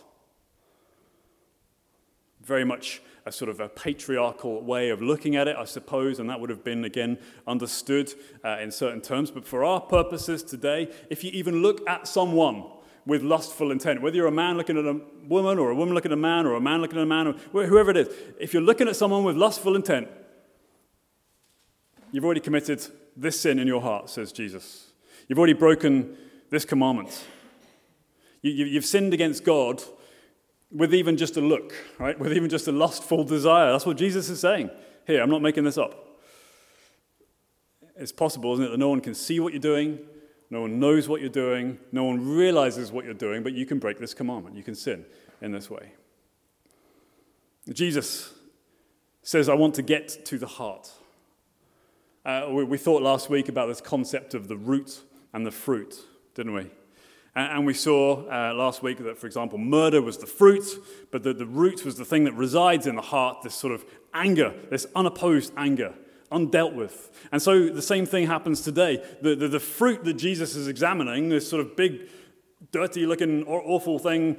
Very 2.43 2.64
much 2.64 3.02
a 3.26 3.32
sort 3.32 3.49
of 3.49 3.58
a 3.58 3.69
patriarchal 3.69 4.62
way 4.62 4.88
of 4.88 5.02
looking 5.02 5.34
at 5.34 5.49
it, 5.49 5.56
I 5.56 5.64
suppose, 5.64 6.20
and 6.20 6.31
that 6.31 6.40
would 6.40 6.49
have 6.49 6.62
been, 6.62 6.84
again, 6.84 7.19
understood 7.46 8.14
uh, 8.44 8.58
in 8.61 8.70
certain 8.70 9.00
terms. 9.00 9.32
But 9.32 9.44
for 9.44 9.64
our 9.64 9.81
purposes 9.81 10.44
today, 10.44 10.93
if 11.11 11.25
you 11.25 11.32
even 11.32 11.61
look 11.61 11.87
at 11.88 12.06
someone 12.06 12.64
with 13.05 13.23
lustful 13.23 13.73
intent, 13.73 14.00
whether 14.00 14.14
you're 14.14 14.28
a 14.28 14.32
man 14.32 14.56
looking 14.56 14.78
at 14.78 14.84
a 14.84 15.00
woman, 15.26 15.58
or 15.58 15.70
a 15.70 15.75
woman 15.75 15.93
looking 15.93 16.12
at 16.12 16.19
a 16.19 16.20
man, 16.20 16.46
or 16.46 16.55
a 16.55 16.61
man 16.61 16.81
looking 16.81 16.99
at 16.99 17.02
a 17.02 17.06
man, 17.06 17.26
or 17.52 17.67
whoever 17.67 17.90
it 17.90 17.96
is, 17.96 18.08
if 18.38 18.52
you're 18.52 18.62
looking 18.62 18.87
at 18.87 18.94
someone 18.94 19.25
with 19.25 19.37
lustful 19.37 19.75
intent, 19.75 20.08
you've 22.12 22.25
already 22.25 22.40
committed 22.40 22.87
this 23.17 23.40
sin 23.40 23.58
in 23.58 23.67
your 23.67 23.82
heart, 23.82 24.08
says 24.08 24.31
Jesus. 24.31 24.93
You've 25.26 25.38
already 25.38 25.52
broken 25.52 26.17
this 26.50 26.64
commandment. 26.64 27.25
You, 28.43 28.75
have 28.75 28.84
sinned 28.87 29.12
against 29.12 29.43
God 29.43 29.82
with 30.70 30.94
even 30.94 31.16
just 31.16 31.36
a 31.36 31.40
look, 31.40 31.72
right? 31.98 32.18
With 32.18 32.32
even 32.32 32.50
just 32.50 32.68
a 32.68 32.72
lustful 32.72 33.24
desire. 33.24 33.72
That's 33.72 33.86
what 33.86 33.96
Jesus 33.96 34.28
is 34.28 34.40
saying. 34.40 34.70
Here, 35.06 35.22
I'm 35.22 35.30
not 35.30 35.42
making 35.42 35.64
this 35.64 35.78
up. 35.78 36.20
It's 37.96 38.12
possible, 38.12 38.52
isn't 38.54 38.64
it, 38.64 38.70
that 38.70 38.78
no 38.78 38.88
one 38.88 39.00
can 39.00 39.14
see 39.14 39.40
what 39.40 39.52
you're 39.52 39.60
doing, 39.60 39.99
no 40.50 40.61
one 40.61 40.78
knows 40.78 41.08
what 41.08 41.20
you're 41.20 41.30
doing, 41.30 41.78
no 41.92 42.04
one 42.04 42.28
realizes 42.28 42.92
what 42.92 43.04
you're 43.04 43.14
doing, 43.14 43.42
but 43.42 43.52
you 43.52 43.64
can 43.64 43.78
break 43.78 43.99
this 43.99 44.12
commandment. 44.12 44.56
You 44.56 44.62
can 44.62 44.75
sin 44.75 45.06
in 45.40 45.52
this 45.52 45.70
way. 45.70 45.92
Jesus 47.73 48.32
says, 49.23 49.49
I 49.49 49.54
want 49.54 49.75
to 49.75 49.82
get 49.82 50.25
to 50.26 50.38
the 50.38 50.46
heart. 50.46 50.90
Uh, 52.25 52.49
we, 52.50 52.64
we 52.64 52.78
thought 52.78 53.02
last 53.02 53.30
week 53.30 53.49
about 53.49 53.66
this 53.66 53.80
concept 53.80 54.35
of 54.35 54.46
the 54.46 54.56
root 54.56 55.00
and 55.32 55.46
the 55.46 55.50
fruit, 55.50 55.96
didn't 56.35 56.54
we? 56.54 56.70
And 57.37 57.66
we 57.66 57.75
saw 57.75 58.23
uh, 58.31 58.55
last 58.55 58.83
week 58.83 58.97
that, 59.05 59.19
for 59.19 59.26
example, 59.26 59.59
murder 59.59 60.00
was 60.00 60.16
the 60.16 60.26
fruit, 60.26 60.64
but 61.11 61.23
the, 61.23 61.35
the 61.35 61.45
root 61.45 61.85
was 61.85 61.97
the 61.97 62.05
thing 62.05 62.25
that 62.25 62.33
resides 62.33 62.87
in 62.87 62.97
the 62.97 63.02
heart, 63.02 63.43
this 63.43 63.55
sort 63.55 63.75
of 63.75 63.85
anger, 64.14 64.55
this 64.71 64.87
unopposed 64.97 65.52
anger, 65.55 65.93
undealt 66.33 66.75
with. 66.75 67.28
And 67.31 67.43
so 67.43 67.69
the 67.69 67.83
same 67.83 68.07
thing 68.07 68.26
happens 68.26 68.62
today. 68.62 69.05
The, 69.21 69.35
the, 69.35 69.49
the 69.49 69.61
fruit 69.61 70.02
that 70.05 70.14
Jesus 70.14 70.57
is 70.57 70.66
examining, 70.66 71.28
this 71.28 71.47
sort 71.47 71.61
of 71.61 71.76
big, 71.76 72.09
dirty 72.73 73.05
looking, 73.05 73.45
awful 73.45 73.99
thing, 73.99 74.38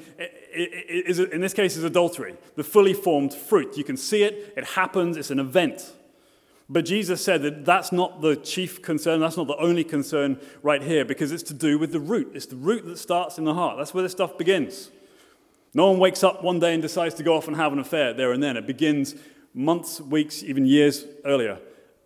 is, 0.52 1.20
in 1.20 1.40
this 1.40 1.54
case, 1.54 1.78
is 1.78 1.84
adultery, 1.84 2.36
the 2.56 2.64
fully 2.64 2.96
formed 2.96 3.32
fruit. 3.32 3.78
You 3.78 3.84
can 3.84 3.98
see 3.98 4.24
it, 4.24 4.56
it 4.58 4.64
happens, 4.64 5.18
it's 5.18 5.30
an 5.30 5.40
event. 5.40 5.94
But 6.70 6.86
Jesus 6.86 7.24
said 7.24 7.44
that 7.44 7.64
that's 7.64 7.92
not 7.92 8.22
the 8.22 8.36
chief 8.36 8.82
concern, 8.82 9.22
that's 9.22 9.38
not 9.38 9.48
the 9.48 9.56
only 9.58 9.86
concern 9.86 10.40
right 10.62 10.84
here, 10.84 11.06
because 11.06 11.32
it's 11.32 11.44
to 11.44 11.54
do 11.54 11.80
with 11.80 11.94
the 11.94 12.00
root. 12.00 12.32
It's 12.34 12.46
the 12.46 12.58
root 12.58 12.86
that 12.88 12.98
starts 12.98 13.38
in 13.38 13.46
the 13.46 13.54
heart. 13.54 13.78
That's 13.78 13.94
where 13.94 14.04
this 14.04 14.12
stuff 14.12 14.38
begins. 14.38 14.92
No 15.74 15.92
one 15.92 16.00
wakes 16.00 16.24
up 16.24 16.44
one 16.44 16.60
day 16.60 16.74
and 16.74 16.82
decides 16.82 17.16
to 17.16 17.24
go 17.24 17.38
off 17.38 17.48
and 17.48 17.56
have 17.56 17.72
an 17.72 17.80
affair 17.80 18.14
there 18.14 18.34
and 18.34 18.44
then. 18.44 18.58
It 18.58 18.68
begins 18.68 19.16
months, 19.54 20.02
weeks, 20.02 20.44
even 20.44 20.66
years 20.66 21.06
earlier 21.24 21.60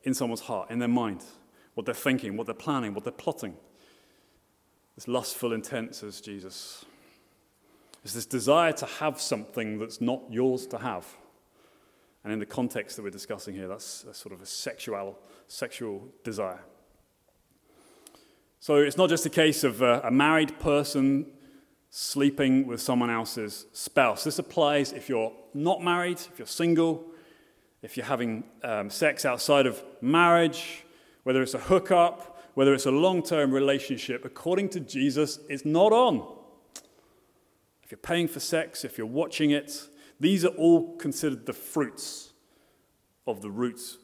in 0.03 0.13
someone's 0.13 0.41
heart, 0.41 0.69
in 0.69 0.79
their 0.79 0.87
mind, 0.87 1.23
what 1.73 1.85
they're 1.85 1.95
thinking, 1.95 2.37
what 2.37 2.45
they're 2.45 2.53
planning, 2.53 2.93
what 2.93 3.03
they're 3.03 3.13
plotting. 3.13 3.55
This 4.95 5.07
lustful 5.07 5.53
intent, 5.53 5.95
says 5.95 6.21
Jesus. 6.21 6.85
It's 8.03 8.13
this 8.13 8.25
desire 8.25 8.73
to 8.73 8.85
have 8.85 9.21
something 9.21 9.79
that's 9.79 10.01
not 10.01 10.21
yours 10.29 10.67
to 10.67 10.77
have. 10.79 11.05
And 12.23 12.31
in 12.31 12.39
the 12.39 12.45
context 12.45 12.95
that 12.95 13.03
we're 13.03 13.09
discussing 13.09 13.55
here, 13.55 13.67
that's 13.67 14.05
sort 14.13 14.33
of 14.33 14.41
a 14.41 14.45
sexual, 14.45 15.17
sexual 15.47 16.07
desire. 16.23 16.61
So 18.59 18.75
it's 18.75 18.97
not 18.97 19.09
just 19.09 19.25
a 19.25 19.29
case 19.29 19.63
of 19.63 19.81
a, 19.81 20.01
a 20.01 20.11
married 20.11 20.59
person 20.59 21.25
sleeping 21.89 22.67
with 22.67 22.79
someone 22.79 23.09
else's 23.09 23.65
spouse. 23.73 24.23
This 24.23 24.37
applies 24.37 24.93
if 24.93 25.09
you're 25.09 25.33
not 25.53 25.83
married, 25.83 26.19
if 26.31 26.37
you're 26.37 26.47
single, 26.47 27.03
if 27.81 27.97
you're 27.97 28.05
having 28.05 28.43
um, 28.63 28.89
sex 28.89 29.25
outside 29.25 29.65
of 29.65 29.83
marriage, 29.99 30.83
whether 31.23 31.41
it's 31.41 31.55
a 31.55 31.59
hookup, 31.59 32.43
whether 32.53 32.73
it's 32.73 32.85
a 32.85 32.91
long 32.91 33.23
term 33.23 33.51
relationship, 33.51 34.25
according 34.25 34.69
to 34.69 34.79
Jesus, 34.79 35.39
it's 35.49 35.65
not 35.65 35.91
on. 35.91 36.25
If 37.83 37.91
you're 37.91 37.97
paying 37.97 38.27
for 38.27 38.39
sex, 38.39 38.85
if 38.85 38.97
you're 38.97 39.07
watching 39.07 39.51
it, 39.51 39.87
these 40.21 40.45
are 40.45 40.49
all 40.49 40.95
considered 40.97 41.47
the 41.47 41.53
fruits 41.53 42.31
of 43.25 43.41
the 43.41 43.49
roots 43.49 43.97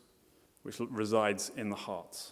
which 0.63 0.79
resides 0.79 1.51
in 1.55 1.69
the 1.69 1.75
heart. 1.75 2.31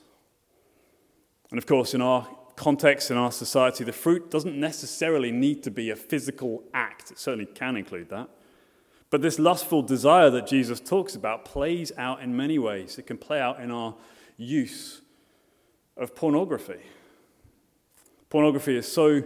And 1.51 1.59
of 1.59 1.67
course, 1.67 1.93
in 1.93 2.01
our 2.01 2.27
context, 2.55 3.11
in 3.11 3.17
our 3.17 3.31
society, 3.31 3.83
the 3.83 3.93
fruit 3.93 4.31
doesn't 4.31 4.59
necessarily 4.59 5.31
need 5.31 5.61
to 5.63 5.71
be 5.71 5.91
a 5.91 5.95
physical 5.95 6.63
act. 6.73 7.11
It 7.11 7.19
certainly 7.19 7.45
can 7.45 7.77
include 7.77 8.09
that. 8.09 8.27
But 9.11 9.21
this 9.21 9.37
lustful 9.37 9.83
desire 9.83 10.31
that 10.31 10.47
Jesus 10.47 10.79
talks 10.79 11.13
about 11.13 11.45
plays 11.45 11.91
out 11.95 12.23
in 12.23 12.35
many 12.35 12.57
ways. 12.57 12.97
It 12.97 13.05
can 13.05 13.17
play 13.17 13.39
out 13.39 13.59
in 13.59 13.69
our 13.69 13.95
use 14.35 15.01
of 15.95 16.15
pornography. 16.15 16.81
Pornography 18.29 18.75
is 18.77 18.91
so 18.91 19.23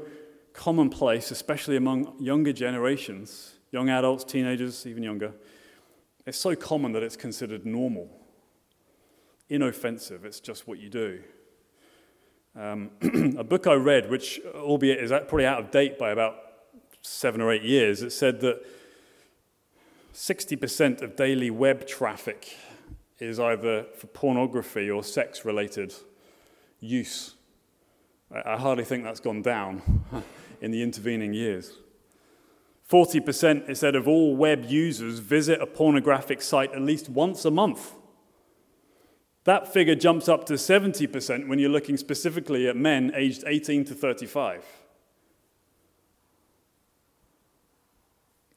commonplace, 0.52 1.32
especially 1.32 1.78
among 1.78 2.14
younger 2.20 2.52
generations, 2.52 3.54
young 3.72 3.90
adults, 3.90 4.24
teenagers, 4.24 4.86
even 4.86 5.04
younger. 5.04 5.34
It's 6.26 6.38
so 6.38 6.56
common 6.56 6.92
that 6.94 7.04
it's 7.04 7.16
considered 7.16 7.66
normal, 7.66 8.10
inoffensive. 9.50 10.26
It's 10.26 10.40
just 10.40 10.68
what 10.68 10.80
you 10.80 10.90
do. 10.90 11.22
Um, 12.56 12.92
a 13.38 13.44
book 13.44 13.68
I 13.68 13.74
read, 13.74 14.10
which, 14.10 14.40
albeit 14.56 15.00
is 15.00 15.12
probably 15.12 15.46
out 15.46 15.60
of 15.60 15.72
date 15.72 15.98
by 15.98 16.12
about 16.12 16.36
seven 17.02 17.42
or 17.42 17.52
eight 17.52 17.64
years, 17.64 18.02
it 18.02 18.12
said 18.12 18.42
that 18.42 18.66
60% 20.14 21.02
of 21.02 21.16
daily 21.16 21.50
web 21.50 21.88
traffic 21.88 22.58
is 23.20 23.40
either 23.40 23.86
for 23.98 24.08
pornography 24.08 24.90
or 24.90 25.04
sex 25.04 25.46
related 25.46 25.94
use. 26.80 27.36
I 28.32 28.58
hardly 28.58 28.84
think 28.84 29.04
that's 29.04 29.20
gone 29.20 29.42
down 29.42 30.04
in 30.62 30.72
the 30.72 30.84
intervening 30.84 31.34
years. 31.34 31.74
40% 32.90 33.70
it 33.70 33.78
said 33.78 33.96
of 33.96 34.08
all 34.08 34.36
web 34.36 34.66
users 34.66 35.20
visit 35.20 35.62
a 35.62 35.68
pornographic 35.68 36.42
site 36.42 36.74
at 36.74 36.82
least 36.82 37.08
once 37.08 37.46
a 37.46 37.52
month. 37.52 37.94
That 39.44 39.72
figure 39.72 39.96
jumps 39.96 40.28
up 40.28 40.46
to 40.46 40.54
70% 40.54 41.48
when 41.48 41.60
you're 41.60 41.70
looking 41.70 41.98
specifically 41.98 42.68
at 42.68 42.76
men 42.76 43.12
aged 43.16 43.44
18 43.46 43.86
to 43.86 43.94
35. 43.94 44.66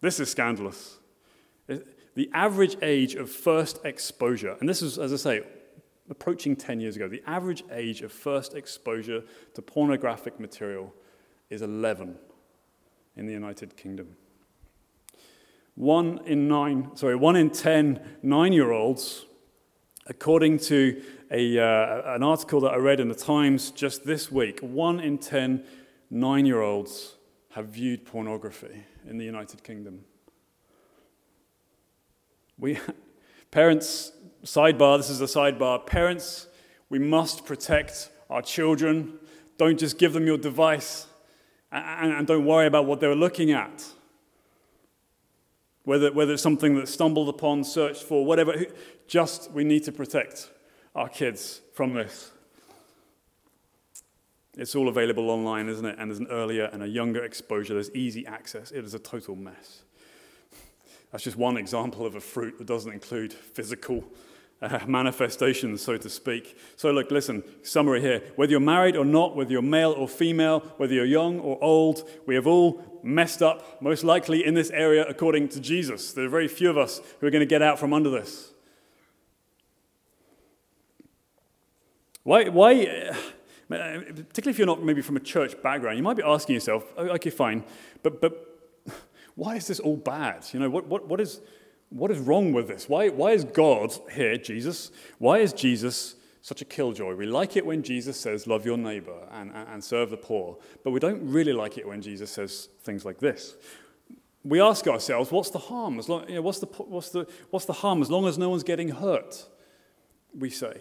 This 0.01 0.19
is 0.19 0.31
scandalous. 0.31 0.99
The 1.67 2.29
average 2.35 2.77
age 2.83 3.15
of 3.15 3.31
first 3.31 3.79
exposure, 3.85 4.57
and 4.61 4.69
this 4.69 4.83
is, 4.83 4.99
as 4.99 5.13
I 5.13 5.17
say, 5.17 5.43
approaching 6.11 6.57
10 6.57 6.81
years 6.81 6.97
ago, 6.97 7.09
the 7.09 7.23
average 7.27 7.65
age 7.71 8.03
of 8.03 8.13
first 8.13 8.55
exposure 8.55 9.23
to 9.55 9.63
pornographic 9.63 10.41
material 10.41 10.93
is 11.49 11.63
11 11.63 12.19
in 13.17 13.27
the 13.27 13.33
United 13.33 13.77
Kingdom. 13.77 14.17
One 15.75 16.21
in 16.27 16.49
nine, 16.49 16.91
sorry, 16.95 17.17
one 17.17 17.37
in 17.37 17.51
10 17.51 18.01
nine 18.23 18.53
year 18.53 18.73
olds, 18.73 19.25
according 20.07 20.59
to 20.59 21.03
a, 21.31 21.59
uh, 21.59 22.15
an 22.15 22.23
article 22.23 22.61
that 22.61 22.73
I 22.73 22.77
read 22.77 23.01
in 23.01 23.09
the 23.09 23.15
Times 23.15 23.71
just 23.71 24.05
this 24.05 24.31
week, 24.31 24.61
one 24.61 25.01
in 25.01 25.17
ten 25.17 25.65
nine-year-olds 26.11 27.15
have 27.53 27.69
viewed 27.69 28.05
pornography 28.05 28.85
in 29.09 29.17
the 29.17 29.25
United 29.25 29.65
Kingdom. 29.65 30.05
We, 32.59 32.79
parents, 33.51 34.13
sidebar, 34.45 34.99
this 34.99 35.09
is 35.09 35.23
a 35.23 35.25
sidebar. 35.25 35.87
Parents, 35.87 36.49
we 36.91 36.99
must 36.99 37.47
protect 37.47 38.11
our 38.29 38.43
children. 38.43 39.15
Don't 39.57 39.79
just 39.79 39.97
give 39.97 40.13
them 40.13 40.27
your 40.27 40.39
device 40.39 41.07
and, 41.71 42.13
and 42.13 42.27
don't 42.27 42.45
worry 42.45 42.67
about 42.67 42.85
what 42.85 43.01
they're 43.01 43.15
looking 43.15 43.53
at. 43.53 43.87
Whether, 45.85 46.13
whether 46.13 46.33
it's 46.33 46.43
something 46.43 46.77
that's 46.77 46.93
stumbled 46.93 47.29
upon, 47.29 47.65
searched 47.65 48.05
for, 48.05 48.25
whatever, 48.25 48.67
just 49.09 49.51
we 49.51 49.65
need 49.65 49.85
to 49.85 49.93
protect 49.93 50.51
our 50.95 51.09
kids 51.09 51.61
from 51.73 51.95
this. 51.95 52.31
It's 54.57 54.75
all 54.75 54.89
available 54.89 55.31
online, 55.31 55.69
isn't 55.69 55.85
it? 55.85 55.97
And 55.99 56.11
there's 56.11 56.21
an 56.21 56.29
earlier 56.31 56.65
and 56.73 56.83
a 56.83 56.89
younger 56.89 57.25
exposure. 57.25 57.75
There's 57.75 57.91
easy 57.93 58.27
access. 58.27 58.71
It 58.71 58.85
is 58.85 58.95
a 58.95 58.99
total 58.99 59.35
mess. 59.35 59.83
That's 61.11 61.25
just 61.25 61.37
one 61.37 61.57
example 61.57 62.07
of 62.07 62.15
a 62.15 62.21
fruit 62.21 62.59
that 62.59 62.67
doesn't 62.67 62.93
include 62.93 63.33
physical 63.33 64.05
uh, 64.61 64.81
manifestations, 64.87 65.83
so 65.83 65.97
to 65.97 66.09
speak. 66.09 66.57
So, 66.77 66.91
look, 66.91 67.11
listen, 67.11 67.43
summary 67.63 68.01
here. 68.01 68.23
Whether 68.37 68.53
you're 68.53 68.61
married 68.61 68.97
or 68.97 69.05
not, 69.05 69.35
whether 69.35 69.51
you're 69.51 69.63
male 69.63 69.93
or 69.93 70.07
female, 70.07 70.61
whether 70.77 70.95
you're 70.95 71.05
young 71.05 71.41
or 71.41 71.63
old, 71.63 72.09
we 72.27 72.35
have 72.35 72.47
all 72.47 72.92
messed 73.03 73.43
up, 73.43 73.83
most 73.83 74.05
likely 74.05 74.45
in 74.45 74.55
this 74.55 74.71
area, 74.71 75.05
according 75.09 75.49
to 75.51 75.61
Jesus. 75.61 76.13
There 76.13 76.25
are 76.25 76.29
very 76.29 76.49
few 76.49 76.71
of 76.71 76.79
us 76.79 77.01
who 77.21 77.27
are 77.27 77.31
going 77.31 77.41
to 77.41 77.47
get 77.47 77.63
out 77.63 77.79
from 77.79 77.93
under 77.93 78.11
this. 78.11 78.53
Why, 82.25 82.49
why, 82.49 83.17
particularly 83.69 84.51
if 84.51 84.59
you're 84.59 84.67
not 84.67 84.83
maybe 84.83 85.03
from 85.03 85.17
a 85.17 85.21
church 85.21 85.61
background, 85.63 85.97
you 85.97 86.03
might 86.03 86.17
be 86.17 86.23
asking 86.23 86.55
yourself, 86.55 86.85
oh, 86.97 87.09
okay, 87.09 87.31
fine, 87.31 87.65
but, 88.03 88.21
but 88.21 88.53
why 89.35 89.57
is 89.57 89.67
this 89.67 89.81
all 89.81 89.97
bad? 89.97 90.47
You 90.53 90.61
know, 90.61 90.71
what, 90.71 90.87
what, 90.87 91.09
what, 91.09 91.21
is, 91.21 91.41
what 91.91 92.11
is 92.11 92.19
wrong 92.19 92.53
with 92.53 92.69
this? 92.69 92.89
Why, 92.89 93.09
why 93.09 93.33
is 93.33 93.45
God 93.45 93.93
here, 94.13 94.37
Jesus? 94.37 94.93
Why 95.19 95.39
is 95.39 95.53
Jesus 95.53 96.15
such 96.43 96.61
a 96.61 96.65
killjoy? 96.65 97.15
We 97.15 97.27
like 97.27 97.57
it 97.57 97.65
when 97.65 97.83
Jesus 97.83 98.21
says, 98.21 98.47
love 98.47 98.67
your 98.67 98.77
neighbor 98.77 99.27
and, 99.31 99.53
and, 99.55 99.83
serve 99.83 100.11
the 100.11 100.17
poor, 100.17 100.59
but 100.85 100.91
we 100.91 101.01
don't 101.01 101.23
really 101.23 101.53
like 101.53 101.79
it 101.79 101.87
when 101.87 102.03
Jesus 102.03 102.31
says 102.31 102.69
things 102.83 103.05
like 103.05 103.19
this. 103.19 103.55
We 104.45 104.61
ask 104.61 104.87
ourselves, 104.89 105.31
what's 105.31 105.51
the 105.51 105.61
harm? 105.61 105.99
As 105.99 106.09
long, 106.09 106.29
you 106.29 106.35
know, 106.35 106.43
what's, 106.43 106.59
the, 106.59 106.67
what's, 106.67 107.11
the, 107.11 107.27
what's 107.51 107.65
the 107.65 107.73
harm 107.73 108.03
as 108.03 108.11
long 108.11 108.27
as 108.27 108.37
no 108.37 108.51
one's 108.51 108.65
getting 108.65 108.89
hurt? 108.89 109.47
We 110.37 110.51
say. 110.51 110.81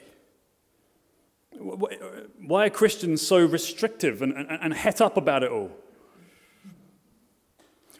Why 1.57 2.65
are 2.65 2.69
Christians 2.69 3.21
so 3.21 3.45
restrictive 3.45 4.21
and, 4.21 4.33
and, 4.33 4.49
and 4.49 4.73
het 4.73 4.99
up 4.99 5.15
about 5.15 5.43
it 5.43 5.51
all? 5.51 5.71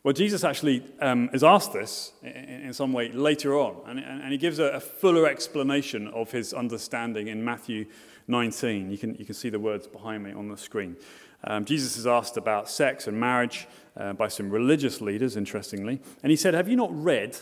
Well, 0.04 0.14
Jesus 0.14 0.44
actually 0.44 0.84
um, 1.00 1.30
is 1.32 1.44
asked 1.44 1.74
this 1.74 2.14
in, 2.24 2.74
some 2.74 2.92
way 2.92 3.12
later 3.12 3.60
on, 3.60 3.76
and, 3.86 4.00
and 4.00 4.32
he 4.32 4.38
gives 4.40 4.58
a, 4.58 4.66
a, 4.66 4.80
fuller 4.80 5.28
explanation 5.28 6.08
of 6.08 6.32
his 6.32 6.54
understanding 6.56 7.28
in 7.28 7.46
Matthew 7.46 7.86
19. 8.28 8.90
You 8.90 8.98
can, 8.98 9.14
you 9.16 9.26
can 9.26 9.36
see 9.36 9.50
the 9.50 9.60
words 9.60 9.86
behind 9.86 10.24
me 10.24 10.34
on 10.34 10.48
the 10.48 10.58
screen. 10.58 10.96
Um, 11.44 11.66
Jesus 11.66 11.98
is 11.98 12.08
asked 12.08 12.36
about 12.36 12.68
sex 12.68 13.06
and 13.06 13.20
marriage 13.20 13.68
uh, 13.96 14.14
by 14.14 14.28
some 14.28 14.50
religious 14.50 15.02
leaders, 15.02 15.38
interestingly, 15.38 16.02
and 16.24 16.32
he 16.32 16.36
said, 16.36 16.56
Have 16.56 16.68
you 16.68 16.76
not 16.76 16.92
read 16.92 17.38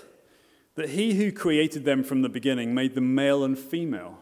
that 0.76 0.90
he 0.90 1.14
who 1.14 1.32
created 1.32 1.86
them 1.86 2.04
from 2.04 2.24
the 2.24 2.30
beginning 2.30 2.74
made 2.74 2.94
them 2.94 3.16
male 3.16 3.46
and 3.46 3.58
female? 3.58 4.20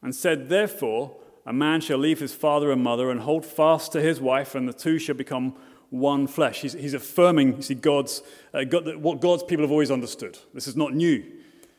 And 0.00 0.14
said, 0.14 0.48
Therefore, 0.48 1.14
a 1.44 1.52
man 1.52 1.82
shall 1.82 1.98
leave 1.98 2.20
his 2.20 2.34
father 2.34 2.70
and 2.70 2.82
mother 2.82 3.10
and 3.10 3.20
hold 3.20 3.44
fast 3.44 3.92
to 3.92 4.00
his 4.00 4.18
wife, 4.18 4.54
and 4.54 4.66
the 4.66 4.72
two 4.72 4.98
shall 4.98 5.14
become 5.14 5.54
one 5.90 6.26
flesh. 6.26 6.60
He's, 6.60 6.74
he's 6.74 6.94
affirming, 6.94 7.56
you 7.56 7.62
see, 7.62 7.74
God's, 7.74 8.22
uh, 8.52 8.64
God, 8.64 8.96
what 8.96 9.20
God's 9.20 9.42
people 9.42 9.64
have 9.64 9.70
always 9.70 9.90
understood. 9.90 10.38
This 10.54 10.66
is 10.66 10.76
not 10.76 10.94
new. 10.94 11.24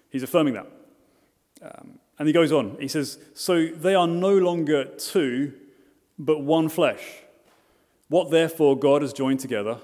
He's 0.09 0.23
affirming 0.23 0.55
that. 0.55 0.67
Um, 1.61 1.99
and 2.17 2.27
he 2.27 2.33
goes 2.33 2.51
on. 2.51 2.77
He 2.79 2.87
says, 2.87 3.19
So 3.33 3.67
they 3.67 3.95
are 3.95 4.07
no 4.07 4.37
longer 4.37 4.85
two, 4.85 5.53
but 6.17 6.41
one 6.41 6.69
flesh. 6.69 7.01
What 8.07 8.31
therefore 8.31 8.77
God 8.77 9.03
has 9.03 9.13
joined 9.13 9.39
together, 9.39 9.77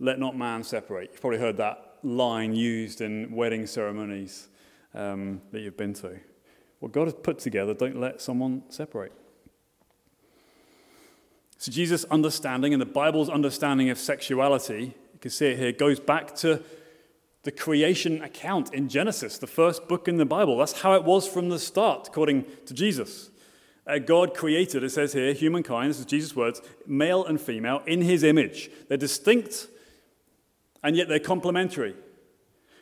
let 0.00 0.18
not 0.18 0.36
man 0.36 0.64
separate. 0.64 1.10
You've 1.12 1.20
probably 1.20 1.38
heard 1.38 1.56
that 1.58 1.98
line 2.02 2.54
used 2.54 3.00
in 3.00 3.34
wedding 3.34 3.66
ceremonies 3.66 4.48
um, 4.94 5.40
that 5.52 5.60
you've 5.60 5.76
been 5.76 5.94
to. 5.94 6.18
What 6.80 6.90
God 6.90 7.04
has 7.04 7.14
put 7.14 7.38
together, 7.38 7.74
don't 7.74 8.00
let 8.00 8.20
someone 8.20 8.64
separate. 8.68 9.12
So, 11.62 11.70
Jesus' 11.70 12.04
understanding 12.10 12.74
and 12.74 12.82
the 12.82 12.86
Bible's 12.86 13.30
understanding 13.30 13.88
of 13.88 13.96
sexuality, 13.96 14.96
you 15.12 15.18
can 15.20 15.30
see 15.30 15.46
it 15.46 15.58
here, 15.60 15.70
goes 15.70 16.00
back 16.00 16.34
to 16.38 16.60
the 17.44 17.52
creation 17.52 18.20
account 18.20 18.74
in 18.74 18.88
Genesis, 18.88 19.38
the 19.38 19.46
first 19.46 19.86
book 19.86 20.08
in 20.08 20.16
the 20.16 20.24
Bible. 20.24 20.58
That's 20.58 20.80
how 20.80 20.94
it 20.94 21.04
was 21.04 21.28
from 21.28 21.50
the 21.50 21.60
start, 21.60 22.08
according 22.08 22.46
to 22.66 22.74
Jesus. 22.74 23.30
Uh, 23.86 23.98
God 23.98 24.34
created, 24.34 24.82
it 24.82 24.90
says 24.90 25.12
here, 25.12 25.32
humankind, 25.34 25.90
this 25.90 26.00
is 26.00 26.06
Jesus' 26.06 26.34
words, 26.34 26.60
male 26.84 27.24
and 27.24 27.40
female, 27.40 27.80
in 27.86 28.02
his 28.02 28.24
image. 28.24 28.68
They're 28.88 28.98
distinct, 28.98 29.68
and 30.82 30.96
yet 30.96 31.06
they're 31.06 31.20
complementary. 31.20 31.94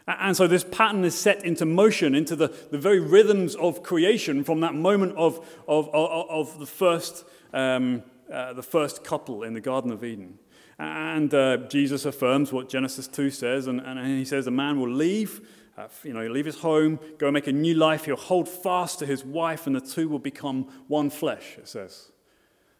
And 0.08 0.34
so 0.34 0.46
this 0.46 0.64
pattern 0.64 1.04
is 1.04 1.14
set 1.14 1.44
into 1.44 1.66
motion, 1.66 2.14
into 2.14 2.34
the, 2.34 2.48
the 2.70 2.78
very 2.78 2.98
rhythms 2.98 3.56
of 3.56 3.82
creation 3.82 4.42
from 4.42 4.60
that 4.60 4.74
moment 4.74 5.18
of, 5.18 5.46
of, 5.68 5.90
of, 5.90 6.30
of 6.30 6.58
the 6.58 6.64
first 6.64 7.26
um, 7.52 8.04
uh, 8.32 8.52
the 8.52 8.62
first 8.62 9.04
couple 9.04 9.42
in 9.42 9.54
the 9.54 9.60
Garden 9.60 9.90
of 9.90 10.02
Eden. 10.04 10.38
And 10.78 11.32
uh, 11.34 11.58
Jesus 11.68 12.04
affirms 12.04 12.52
what 12.52 12.68
Genesis 12.68 13.06
2 13.08 13.30
says, 13.30 13.66
and, 13.66 13.80
and 13.80 14.18
he 14.18 14.24
says 14.24 14.46
a 14.46 14.50
man 14.50 14.80
will 14.80 14.92
leave 14.92 15.40
Uh, 15.78 15.88
you 16.04 16.12
know, 16.12 16.26
leave 16.26 16.46
his 16.46 16.60
home, 16.60 16.98
go 17.16 17.30
make 17.30 17.48
a 17.48 17.52
new 17.52 17.74
life. 17.74 18.04
He'll 18.04 18.16
hold 18.16 18.48
fast 18.48 18.98
to 18.98 19.06
his 19.06 19.24
wife, 19.24 19.66
and 19.66 19.74
the 19.74 19.80
two 19.80 20.08
will 20.10 20.18
become 20.18 20.66
one 20.88 21.10
flesh, 21.10 21.56
it 21.56 21.68
says. 21.68 22.12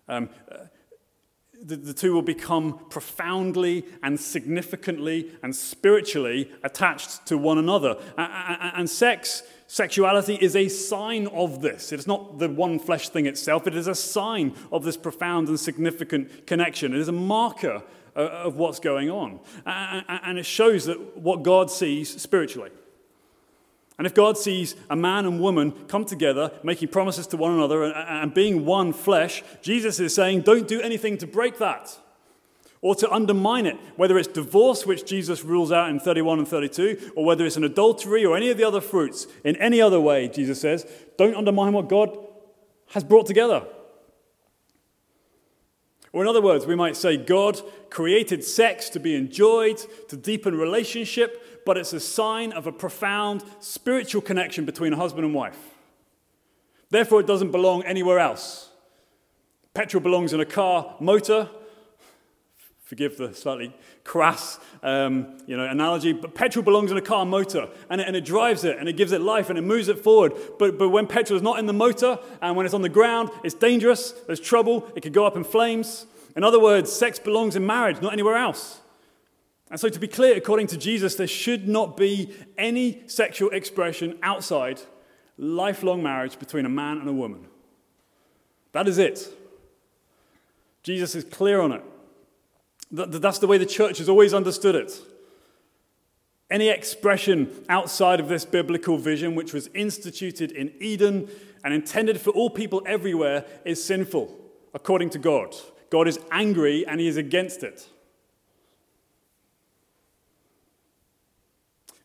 Um, 0.07 0.29
uh, 0.51 0.67
the, 1.63 1.77
the 1.77 1.95
two 1.95 2.15
will 2.15 2.23
become 2.23 2.79
profoundly 2.91 3.85
and 4.03 4.19
significantly 4.19 5.33
and 5.43 5.55
spiritually 5.55 6.51
attached 6.63 7.27
to 7.27 7.37
one 7.37 7.59
another. 7.59 7.97
And, 8.17 8.89
sex, 8.89 9.43
sexuality 9.67 10.37
is 10.37 10.57
a 10.57 10.69
sign 10.69 11.27
of 11.29 11.61
this. 11.61 11.93
It's 11.93 12.07
not 12.07 12.39
the 12.39 12.49
one 12.49 12.79
flesh 12.79 13.09
thing 13.09 13.27
itself, 13.27 13.67
it 13.67 13.77
is 13.77 13.87
a 13.87 13.95
sign 13.95 14.55
of 14.73 14.85
this 14.85 14.97
profound 14.97 15.49
and 15.49 15.61
significant 15.61 16.47
connection. 16.47 16.95
It 16.95 17.01
is 17.01 17.09
a 17.09 17.13
marker 17.13 17.83
uh, 18.17 18.21
of 18.21 18.57
what's 18.57 18.81
going 18.81 19.11
on. 19.11 19.41
And 19.67 20.39
it 20.39 20.47
shows 20.47 20.87
that 20.87 21.17
what 21.17 21.43
God 21.43 21.71
sees 21.71 22.21
spiritually. 22.21 22.71
And 24.01 24.07
if 24.07 24.15
God 24.15 24.39
sees 24.39 24.77
a 24.89 24.97
man 24.97 25.27
and 25.27 25.43
woman 25.43 25.73
come 25.87 26.07
together, 26.07 26.53
making 26.63 26.89
promises 26.89 27.27
to 27.27 27.37
one 27.37 27.53
another 27.53 27.85
and, 27.85 28.33
being 28.33 28.65
one 28.65 28.95
flesh, 28.95 29.45
Jesus 29.61 30.01
is 30.01 30.15
saying, 30.15 30.41
don't 30.41 30.67
do 30.67 30.81
anything 30.81 31.19
to 31.19 31.27
break 31.27 31.59
that 31.59 31.99
or 32.81 32.95
to 32.95 33.13
undermine 33.13 33.67
it, 33.67 33.77
whether 33.97 34.17
it's 34.17 34.27
divorce, 34.27 34.87
which 34.87 35.05
Jesus 35.05 35.45
rules 35.45 35.71
out 35.71 35.91
in 35.91 36.01
31 36.01 36.39
and 36.39 36.49
32, 36.49 37.13
or 37.15 37.27
whether 37.27 37.45
it's 37.45 37.59
an 37.59 37.65
adultery 37.65 38.25
or 38.25 38.39
any 38.39 38.49
of 38.49 38.57
the 38.57 38.65
other 38.65 38.81
fruits. 38.81 39.27
In 39.45 39.55
any 39.57 39.83
other 39.83 40.01
way, 40.01 40.29
Jesus 40.29 40.59
says, 40.63 40.91
don't 41.19 41.37
undermine 41.37 41.75
what 41.75 41.91
God 41.91 42.17
has 42.93 43.05
brought 43.05 43.27
together. 43.27 43.67
Or, 46.13 46.23
in 46.23 46.29
other 46.29 46.43
words, 46.43 46.67
we 46.67 46.75
might 46.75 46.97
say 46.97 47.17
God 47.17 47.61
created 47.89 48.43
sex 48.43 48.89
to 48.91 49.01
be 49.01 49.15
enjoyed, 49.15 49.79
to 50.09 50.17
deepen 50.17 50.57
relationship, 50.57 51.63
but 51.65 51.77
it's 51.77 51.93
a 51.93 52.01
sign 52.01 52.53
of 52.53 52.67
a 52.67 52.73
profound 52.73 53.45
spiritual 53.61 54.21
connection 54.21 54.65
between 54.65 54.93
a 54.93 54.97
husband 54.97 55.25
and 55.25 55.35
wife. 55.35 55.59
Therefore, 56.91 57.21
it 57.21 57.27
doesn't 57.27 57.53
belong 57.53 57.85
anywhere 57.85 58.19
else. 58.19 58.71
Petrol 59.73 60.03
belongs 60.03 60.33
in 60.33 60.41
a 60.41 60.45
car 60.45 60.97
motor. 60.99 61.49
Forgive 62.91 63.19
the 63.19 63.33
slightly 63.33 63.73
crass 64.03 64.59
um, 64.83 65.39
you 65.47 65.57
know, 65.57 65.65
analogy, 65.65 66.13
but 66.13 66.35
petrol 66.35 66.65
belongs 66.65 66.91
in 66.91 66.97
a 66.97 67.01
car 67.01 67.25
motor 67.25 67.69
and 67.89 68.01
it, 68.01 68.09
and 68.09 68.17
it 68.17 68.25
drives 68.25 68.65
it 68.65 68.79
and 68.79 68.89
it 68.89 68.97
gives 68.97 69.13
it 69.13 69.21
life 69.21 69.49
and 69.49 69.57
it 69.57 69.63
moves 69.63 69.87
it 69.87 70.01
forward. 70.01 70.33
But, 70.59 70.77
but 70.77 70.89
when 70.89 71.07
petrol 71.07 71.37
is 71.37 71.43
not 71.43 71.61
in 71.61 71.67
the 71.67 71.73
motor 71.73 72.19
and 72.43 72.57
when 72.57 72.67
it's 72.67 72.75
on 72.75 72.83
the 72.83 72.89
ground, 72.89 73.31
it's 73.45 73.55
dangerous, 73.55 74.11
there's 74.27 74.41
trouble, 74.41 74.91
it 74.97 75.03
could 75.05 75.13
go 75.13 75.25
up 75.25 75.37
in 75.37 75.45
flames. 75.45 76.07
In 76.35 76.43
other 76.43 76.59
words, 76.59 76.91
sex 76.91 77.21
belongs 77.21 77.55
in 77.55 77.65
marriage, 77.65 78.03
not 78.03 78.13
anywhere 78.13 78.35
else. 78.35 78.81
And 79.71 79.79
so, 79.79 79.89
to 79.89 80.01
be 80.01 80.09
clear, 80.09 80.37
according 80.37 80.67
to 80.67 80.77
Jesus, 80.77 81.15
there 81.15 81.29
should 81.29 81.69
not 81.69 81.97
be 81.97 82.35
any 82.59 83.05
sexual 83.07 83.51
expression 83.51 84.19
outside 84.21 84.81
lifelong 85.39 86.03
marriage 86.03 86.41
between 86.41 86.67
a 86.67 86.69
man 86.69 86.99
and 86.99 87.09
a 87.09 87.13
woman. 87.13 87.47
That 88.73 88.89
is 88.89 88.99
it. 88.99 89.29
Jesus 90.83 91.15
is 91.15 91.23
clear 91.23 91.61
on 91.61 91.71
it. 91.71 91.85
That's 92.91 93.39
the 93.39 93.47
way 93.47 93.59
the 93.59 93.67
church 93.67 93.99
has 93.99 94.09
always 94.09 94.35
understood 94.35 94.75
it. 94.75 95.01
Any 96.51 96.69
expression 96.69 97.65
outside 97.69 98.19
of 98.19 98.29
this 98.29 98.45
biblical 98.45 98.99
vision, 98.99 99.37
which 99.37 99.53
was 99.53 99.69
instituted 99.69 100.51
in 100.51 100.73
Eden 100.81 101.29
and 101.63 101.73
intended 101.73 102.21
for 102.21 102.31
all 102.31 102.51
people 102.51 102.83
everywhere, 102.87 103.45
is 103.65 103.83
sinful, 103.83 104.37
according 104.75 105.11
to 105.11 105.19
God. 105.19 105.55
God 105.91 106.09
is 106.09 106.19
angry 106.33 106.85
and 106.87 106.99
he 107.01 107.07
is 107.07 107.17
against 107.17 107.63
it. 107.63 107.87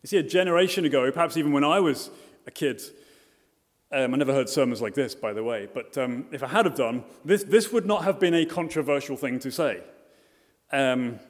You 0.02 0.08
see, 0.08 0.18
a 0.18 0.22
generation 0.22 0.84
ago, 0.84 1.10
perhaps 1.10 1.36
even 1.36 1.50
when 1.50 1.64
I 1.64 1.80
was 1.80 2.10
a 2.46 2.52
kid, 2.52 2.80
um, 3.90 4.14
I 4.14 4.16
never 4.16 4.32
heard 4.32 4.48
sermons 4.48 4.80
like 4.80 4.94
this, 4.94 5.16
by 5.16 5.32
the 5.32 5.42
way, 5.42 5.68
but 5.72 5.98
um, 5.98 6.26
if 6.30 6.44
I 6.44 6.46
had 6.46 6.64
have 6.64 6.76
done, 6.76 7.02
this, 7.24 7.42
this 7.42 7.72
would 7.72 7.86
not 7.86 8.04
have 8.04 8.20
been 8.20 8.34
a 8.34 8.46
controversial 8.46 9.16
thing 9.16 9.40
to 9.40 9.50
say. 9.50 9.82
Um, 10.72 11.20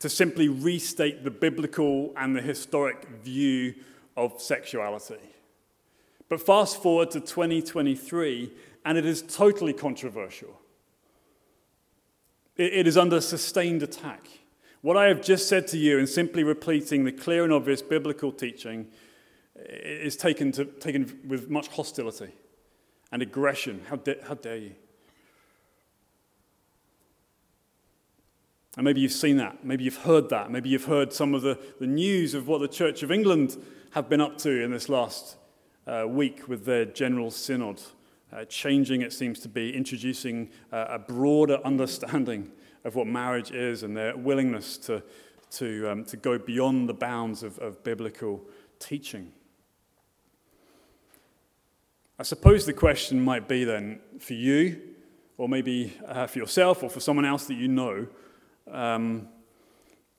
to 0.00 0.08
simply 0.08 0.48
restate 0.48 1.24
the 1.24 1.30
biblical 1.30 2.12
and 2.16 2.34
the 2.34 2.40
historic 2.40 3.06
view 3.22 3.74
of 4.16 4.40
sexuality. 4.40 5.20
But 6.28 6.40
fast 6.40 6.82
forward 6.82 7.10
to 7.12 7.20
2023, 7.20 8.52
and 8.84 8.96
it 8.98 9.04
is 9.04 9.22
totally 9.22 9.72
controversial. 9.72 10.58
it, 12.56 12.72
it 12.72 12.86
is 12.86 12.96
under 12.96 13.20
sustained 13.20 13.82
attack. 13.82 14.26
What 14.80 14.96
I 14.96 15.08
have 15.08 15.22
just 15.22 15.48
said 15.48 15.66
to 15.68 15.78
you, 15.78 15.98
in 15.98 16.06
simply 16.06 16.44
repeating 16.44 17.04
the 17.04 17.12
clear 17.12 17.44
and 17.44 17.52
obvious 17.52 17.82
biblical 17.82 18.32
teaching, 18.32 18.86
is 19.56 20.16
taken, 20.16 20.52
to, 20.52 20.64
taken 20.64 21.20
with 21.26 21.50
much 21.50 21.68
hostility 21.68 22.32
and 23.12 23.20
aggression. 23.20 23.82
How, 23.88 24.00
how 24.26 24.34
dare 24.34 24.56
you? 24.56 24.74
And 28.76 28.84
maybe 28.84 29.00
you've 29.00 29.12
seen 29.12 29.36
that. 29.38 29.64
Maybe 29.64 29.84
you've 29.84 29.96
heard 29.96 30.28
that. 30.28 30.50
Maybe 30.50 30.68
you've 30.68 30.84
heard 30.84 31.12
some 31.12 31.34
of 31.34 31.42
the, 31.42 31.58
the 31.80 31.86
news 31.86 32.34
of 32.34 32.46
what 32.46 32.60
the 32.60 32.68
Church 32.68 33.02
of 33.02 33.10
England 33.10 33.56
have 33.92 34.08
been 34.08 34.20
up 34.20 34.38
to 34.38 34.62
in 34.62 34.70
this 34.70 34.88
last 34.88 35.36
uh, 35.86 36.04
week 36.06 36.48
with 36.48 36.64
their 36.64 36.84
General 36.84 37.30
Synod. 37.30 37.82
Uh, 38.32 38.44
changing, 38.44 39.02
it 39.02 39.12
seems 39.12 39.40
to 39.40 39.48
be, 39.48 39.74
introducing 39.74 40.50
uh, 40.72 40.86
a 40.88 40.98
broader 41.00 41.58
understanding 41.64 42.52
of 42.84 42.94
what 42.94 43.08
marriage 43.08 43.50
is 43.50 43.82
and 43.82 43.96
their 43.96 44.16
willingness 44.16 44.78
to, 44.78 45.02
to, 45.50 45.90
um, 45.90 46.04
to 46.04 46.16
go 46.16 46.38
beyond 46.38 46.88
the 46.88 46.94
bounds 46.94 47.42
of, 47.42 47.58
of 47.58 47.82
biblical 47.82 48.40
teaching. 48.78 49.32
I 52.20 52.22
suppose 52.22 52.66
the 52.66 52.72
question 52.72 53.20
might 53.20 53.48
be 53.48 53.64
then 53.64 53.98
for 54.20 54.34
you, 54.34 54.80
or 55.38 55.48
maybe 55.48 55.96
uh, 56.06 56.26
for 56.26 56.38
yourself, 56.38 56.82
or 56.82 56.90
for 56.90 57.00
someone 57.00 57.24
else 57.24 57.46
that 57.46 57.54
you 57.54 57.66
know, 57.66 58.06
um, 58.72 59.28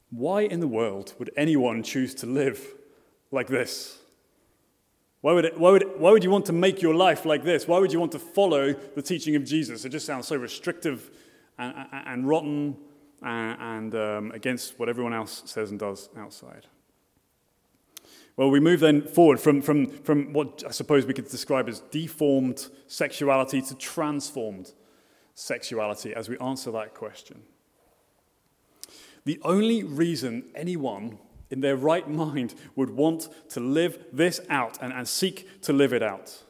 why 0.10 0.42
in 0.42 0.60
the 0.60 0.68
world 0.68 1.14
would 1.20 1.32
anyone 1.38 1.84
choose 1.84 2.14
to 2.16 2.26
live 2.26 2.62
like 3.32 3.48
this? 3.48 3.98
Why 5.22 5.34
would, 5.34 5.46
it, 5.46 5.60
why, 5.60 5.72
would, 5.72 6.00
why 6.00 6.12
would 6.12 6.24
you 6.24 6.32
want 6.32 6.48
to 6.48 6.54
make 6.54 6.82
your 6.82 6.96
life 6.96 7.26
like 7.26 7.44
this? 7.44 7.68
Why 7.68 7.78
would 7.80 7.94
you 7.94 8.00
want 8.00 8.12
to 8.14 8.20
follow 8.20 8.74
the 8.74 9.02
teaching 9.02 9.36
of 9.36 9.46
Jesus? 9.46 9.86
It 9.86 9.90
just 9.90 10.06
sounds 10.06 10.28
so 10.28 10.36
restrictive 10.36 11.12
and, 11.60 11.76
and, 11.92 12.08
and 12.08 12.28
rotten 12.28 12.78
and, 13.22 13.62
and 13.62 13.96
um, 13.96 14.32
against 14.32 14.80
what 14.80 14.90
everyone 14.90 15.14
else 15.14 15.44
says 15.46 15.70
and 15.70 15.80
does 15.80 16.10
outside. 16.18 16.66
Well, 18.36 18.50
we 18.50 18.60
move 18.60 18.80
then 18.80 19.04
forward 19.04 19.40
from, 19.40 19.62
from, 19.62 19.88
from 19.88 20.34
what 20.34 20.64
I 20.68 20.72
suppose 20.72 21.06
we 21.06 21.14
could 21.14 21.30
describe 21.30 21.70
as 21.70 21.82
deformed 21.92 22.68
sexuality 22.88 23.62
to 23.62 23.76
transformed 23.76 24.74
sexuality 25.36 26.16
as 26.16 26.30
we 26.30 26.38
answer 26.40 26.72
that 26.72 26.96
question. 26.96 27.44
The 29.26 29.40
only 29.44 29.84
reason 29.84 30.46
anyone 30.56 31.20
in 31.50 31.62
their 31.62 31.76
right 31.76 32.10
mind 32.10 32.56
would 32.76 32.90
want 32.90 33.30
to 33.50 33.60
live 33.60 34.04
this 34.12 34.40
out 34.50 34.78
and, 34.82 34.92
and 34.94 35.08
seek 35.08 35.62
to 35.64 35.74
live 35.74 35.94
it 35.94 36.02
out 36.02 36.44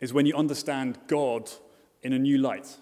is 0.00 0.12
when 0.12 0.26
you 0.26 0.34
understand 0.34 0.98
God 1.06 1.50
in 2.02 2.12
a 2.12 2.18
new 2.18 2.38
light. 2.38 2.76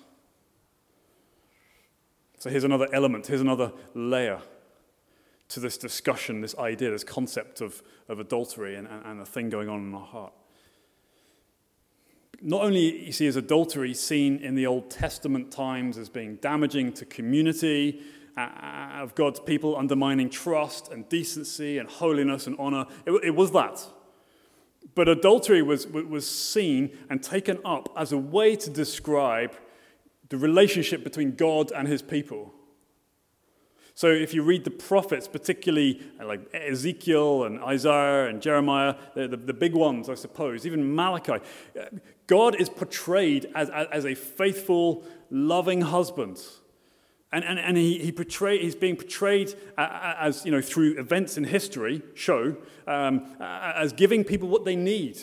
So 2.38 2.49
here's 2.49 2.64
another 2.64 2.88
element, 2.92 3.27
here's 3.27 3.42
another 3.42 3.73
layer 3.94 4.40
to 5.49 5.61
this 5.61 5.77
discussion, 5.77 6.40
this 6.40 6.57
idea, 6.57 6.90
this 6.90 7.05
concept 7.05 7.61
of, 7.61 7.83
of 8.09 8.18
adultery 8.18 8.77
and, 8.77 8.88
and, 8.88 9.05
and 9.05 9.20
the 9.20 9.27
thing 9.27 9.51
going 9.51 9.68
on 9.68 9.81
in 9.81 9.94
our 9.94 10.07
heart. 10.07 10.33
Not 12.40 12.62
only, 12.62 13.05
you 13.05 13.12
see, 13.12 13.27
is 13.27 13.37
adultery 13.37 13.92
seen 13.92 14.38
in 14.38 14.55
the 14.55 14.66
Old 14.66 14.90
Testament 14.90 15.51
times 15.51 15.99
as 15.99 16.09
being 16.09 16.37
damaging 16.37 16.94
to 16.94 17.05
community, 17.05 18.01
of 18.37 19.14
God's 19.14 19.40
people, 19.40 19.77
undermining 19.77 20.31
trust 20.31 20.90
and 20.90 21.09
decency 21.09 21.79
and 21.79 21.88
holiness 21.88 22.47
and 22.47 22.57
honor. 22.59 22.87
It, 23.07 23.12
it 23.25 23.35
was 23.35 23.53
that. 23.53 23.87
But 24.95 25.09
adultery 25.09 25.62
was, 25.62 25.87
was 25.87 26.29
seen 26.29 26.97
and 27.09 27.23
taken 27.23 27.59
up 27.64 27.93
as 27.97 28.12
a 28.12 28.19
way 28.19 28.57
to 28.57 28.71
describe 28.71 29.55
the 30.29 30.37
relationship 30.37 31.05
between 31.05 31.35
God 31.35 31.73
and 31.73 31.87
his 31.87 32.03
people. 32.03 32.55
So 33.95 34.07
if 34.07 34.33
you 34.33 34.43
read 34.43 34.64
the 34.64 34.71
prophets, 34.71 35.29
particularly 35.29 36.01
uh, 36.19 36.27
like 36.27 36.55
Ezekiel 36.55 37.45
and 37.45 37.61
Isaiah 37.61 38.29
and 38.29 38.40
Jeremiah, 38.40 38.95
the, 39.14 39.29
the, 39.29 39.37
the, 39.37 39.53
big 39.53 39.75
ones, 39.75 40.09
I 40.09 40.14
suppose, 40.14 40.64
even 40.64 40.95
Malachi, 40.95 41.33
uh, 41.79 41.85
God 42.27 42.59
is 42.59 42.71
portrayed 42.71 43.51
as, 43.55 43.69
as 43.69 44.07
a 44.07 44.14
faithful, 44.14 45.05
loving 45.31 45.83
husband. 45.83 46.40
And, 47.33 47.45
and, 47.45 47.59
and 47.59 47.77
he, 47.77 47.99
he 47.99 48.11
portray, 48.11 48.59
he's 48.59 48.75
being 48.75 48.97
portrayed 48.97 49.55
as, 49.79 50.45
you 50.45 50.51
know, 50.51 50.61
through 50.61 50.99
events 50.99 51.37
in 51.37 51.45
history 51.45 52.03
show, 52.14 52.57
um, 52.88 53.37
as 53.40 53.93
giving 53.93 54.25
people 54.25 54.49
what 54.49 54.64
they 54.64 54.75
need 54.75 55.21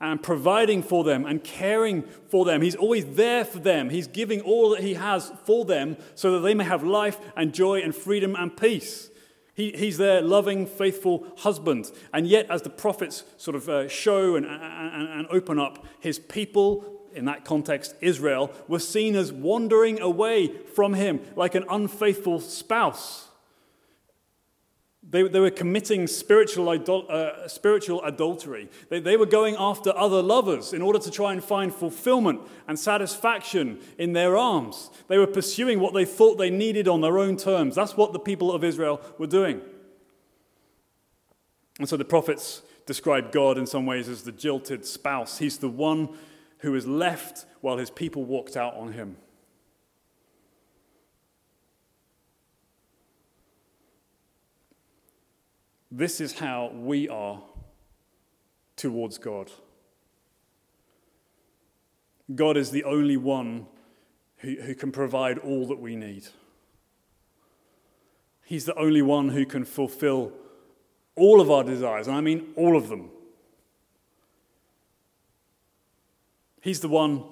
and 0.00 0.22
providing 0.22 0.82
for 0.82 1.04
them 1.04 1.24
and 1.24 1.42
caring 1.42 2.02
for 2.02 2.44
them. 2.44 2.60
He's 2.60 2.74
always 2.74 3.04
there 3.16 3.44
for 3.44 3.58
them. 3.58 3.90
He's 3.90 4.06
giving 4.06 4.42
all 4.42 4.70
that 4.70 4.80
He 4.80 4.94
has 4.94 5.32
for 5.44 5.64
them 5.64 5.96
so 6.14 6.32
that 6.32 6.40
they 6.40 6.54
may 6.54 6.64
have 6.64 6.82
life 6.82 7.18
and 7.36 7.54
joy 7.54 7.80
and 7.80 7.94
freedom 7.94 8.36
and 8.36 8.54
peace. 8.54 9.10
He, 9.54 9.72
he's 9.72 9.96
their 9.96 10.20
loving, 10.20 10.66
faithful 10.66 11.26
husband. 11.38 11.90
And 12.12 12.26
yet, 12.26 12.50
as 12.50 12.60
the 12.60 12.68
prophets 12.68 13.24
sort 13.38 13.54
of 13.54 13.68
uh, 13.70 13.88
show 13.88 14.36
and, 14.36 14.44
and, 14.44 15.08
and 15.08 15.26
open 15.30 15.58
up, 15.58 15.86
his 15.98 16.18
people, 16.18 16.95
in 17.16 17.24
that 17.24 17.44
context, 17.44 17.94
Israel, 18.00 18.52
were 18.68 18.78
seen 18.78 19.16
as 19.16 19.32
wandering 19.32 20.00
away 20.00 20.48
from 20.48 20.94
him 20.94 21.20
like 21.34 21.54
an 21.54 21.64
unfaithful 21.68 22.40
spouse. 22.40 23.28
They, 25.08 25.22
they 25.22 25.38
were 25.38 25.52
committing 25.52 26.08
spiritual, 26.08 26.68
idol, 26.68 27.06
uh, 27.08 27.46
spiritual 27.46 28.02
adultery. 28.02 28.68
They, 28.90 28.98
they 28.98 29.16
were 29.16 29.26
going 29.26 29.54
after 29.56 29.96
other 29.96 30.20
lovers 30.20 30.72
in 30.72 30.82
order 30.82 30.98
to 30.98 31.10
try 31.12 31.32
and 31.32 31.42
find 31.42 31.72
fulfillment 31.72 32.40
and 32.66 32.76
satisfaction 32.76 33.78
in 33.98 34.14
their 34.14 34.36
arms. 34.36 34.90
They 35.06 35.18
were 35.18 35.28
pursuing 35.28 35.78
what 35.78 35.94
they 35.94 36.04
thought 36.04 36.38
they 36.38 36.50
needed 36.50 36.88
on 36.88 37.02
their 37.02 37.18
own 37.18 37.36
terms. 37.36 37.76
That's 37.76 37.96
what 37.96 38.12
the 38.12 38.18
people 38.18 38.50
of 38.50 38.64
Israel 38.64 39.00
were 39.16 39.28
doing. 39.28 39.60
And 41.78 41.88
so 41.88 41.96
the 41.96 42.04
prophets 42.04 42.62
describe 42.84 43.30
God 43.30 43.58
in 43.58 43.66
some 43.66 43.86
ways 43.86 44.08
as 44.08 44.22
the 44.22 44.32
jilted 44.32 44.84
spouse. 44.84 45.38
He's 45.38 45.58
the 45.58 45.68
one 45.68 46.08
who 46.58 46.74
is 46.74 46.86
left 46.86 47.46
while 47.60 47.78
his 47.78 47.90
people 47.90 48.24
walked 48.24 48.56
out 48.56 48.74
on 48.74 48.92
him. 48.92 49.16
This 55.90 56.20
is 56.20 56.38
how 56.38 56.72
we 56.74 57.08
are 57.08 57.42
towards 58.76 59.18
God. 59.18 59.50
God 62.34 62.56
is 62.56 62.70
the 62.70 62.84
only 62.84 63.16
one 63.16 63.66
who, 64.38 64.56
who 64.56 64.74
can 64.74 64.92
provide 64.92 65.38
all 65.38 65.66
that 65.68 65.78
we 65.78 65.96
need. 65.96 66.26
He's 68.44 68.64
the 68.64 68.78
only 68.78 69.02
one 69.02 69.30
who 69.30 69.46
can 69.46 69.64
fulfill 69.64 70.32
all 71.14 71.40
of 71.40 71.50
our 71.50 71.64
desires, 71.64 72.08
and 72.08 72.16
I 72.16 72.20
mean 72.20 72.48
all 72.56 72.76
of 72.76 72.88
them. 72.88 73.10
He's 76.66 76.80
the 76.80 76.88
one 76.88 77.22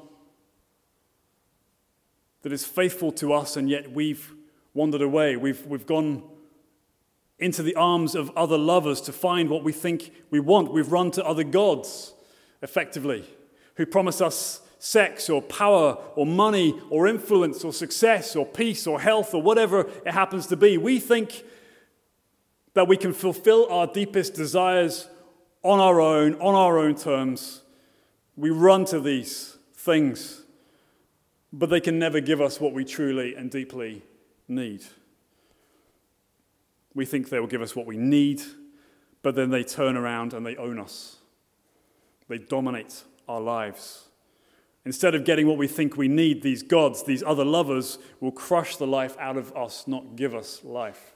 that 2.43 2.53
is 2.53 2.65
faithful 2.65 3.11
to 3.11 3.33
us, 3.33 3.57
and 3.57 3.69
yet 3.69 3.91
we've 3.91 4.33
wandered 4.75 5.03
away. 5.03 5.35
We've, 5.35 5.67
we've 5.67 5.87
gone 5.87 6.23
into 7.41 7.65
the 7.65 7.75
arms 7.75 8.15
of 8.15 8.31
other 8.37 8.57
lovers 8.57 9.01
to 9.01 9.13
find 9.13 9.51
what 9.51 9.65
we 9.65 9.73
think 9.73 10.13
we 10.31 10.39
want. 10.39 10.73
We've 10.73 10.93
run 10.93 11.11
to 11.11 11.25
other 11.27 11.43
gods, 11.43 12.15
effectively, 12.63 13.25
who 13.75 13.87
promise 13.87 14.21
us 14.21 14.61
sex 14.79 15.29
or 15.29 15.43
power 15.43 15.99
or 16.15 16.27
money 16.27 16.81
or 16.89 17.09
influence 17.09 17.65
or 17.65 17.73
success 17.73 18.37
or 18.37 18.47
peace 18.47 18.87
or 18.87 19.01
health 19.01 19.35
or 19.35 19.43
whatever 19.43 19.91
it 20.07 20.13
happens 20.13 20.47
to 20.47 20.57
be. 20.57 20.79
We 20.79 21.01
think 21.01 21.43
that 22.75 22.87
we 22.87 22.97
can 22.97 23.13
fulfill 23.13 23.67
our 23.69 23.89
deepest 23.89 24.35
desires 24.35 25.09
on 25.65 25.81
our 25.81 26.01
own, 26.01 26.35
on 26.37 26.55
our 26.55 26.79
own 26.79 26.95
terms. 26.95 27.63
We 28.37 28.51
run 28.51 28.85
to 28.87 29.01
these 29.01 29.57
things, 29.75 30.43
but 31.53 31.71
they 31.71 31.81
can 31.81 31.99
never 31.99 32.21
give 32.21 32.41
us 32.41 32.61
what 32.61 32.73
we 32.73 32.85
truly 32.85 33.35
and 33.35 33.51
deeply 33.51 34.03
need. 34.49 34.83
We 36.95 37.05
think 37.05 37.29
they 37.29 37.41
will 37.41 37.47
give 37.47 37.63
us 37.63 37.75
what 37.75 37.87
we 37.87 37.97
need, 37.97 38.43
but 39.23 39.35
then 39.35 39.51
they 39.51 39.65
turn 39.65 39.97
around 39.97 40.33
and 40.33 40.45
they 40.45 40.57
own 40.57 40.79
us. 40.79 41.17
They 42.29 42.39
dominate 42.39 43.05
our 43.29 43.41
lives. 43.41 44.09
Instead 44.85 45.15
of 45.15 45.25
getting 45.25 45.47
what 45.47 45.57
we 45.57 45.67
think 45.67 45.97
we 45.97 46.09
need, 46.09 46.43
these 46.43 46.63
gods, 46.63 47.05
these 47.05 47.23
other 47.23 47.45
lovers, 47.45 47.99
will 48.21 48.33
crush 48.33 48.77
the 48.77 48.87
life 48.87 49.17
out 49.19 49.37
of 49.37 49.55
us, 49.57 49.89
not 49.89 50.17
give 50.17 50.35
us 50.35 50.63
life. 50.63 51.14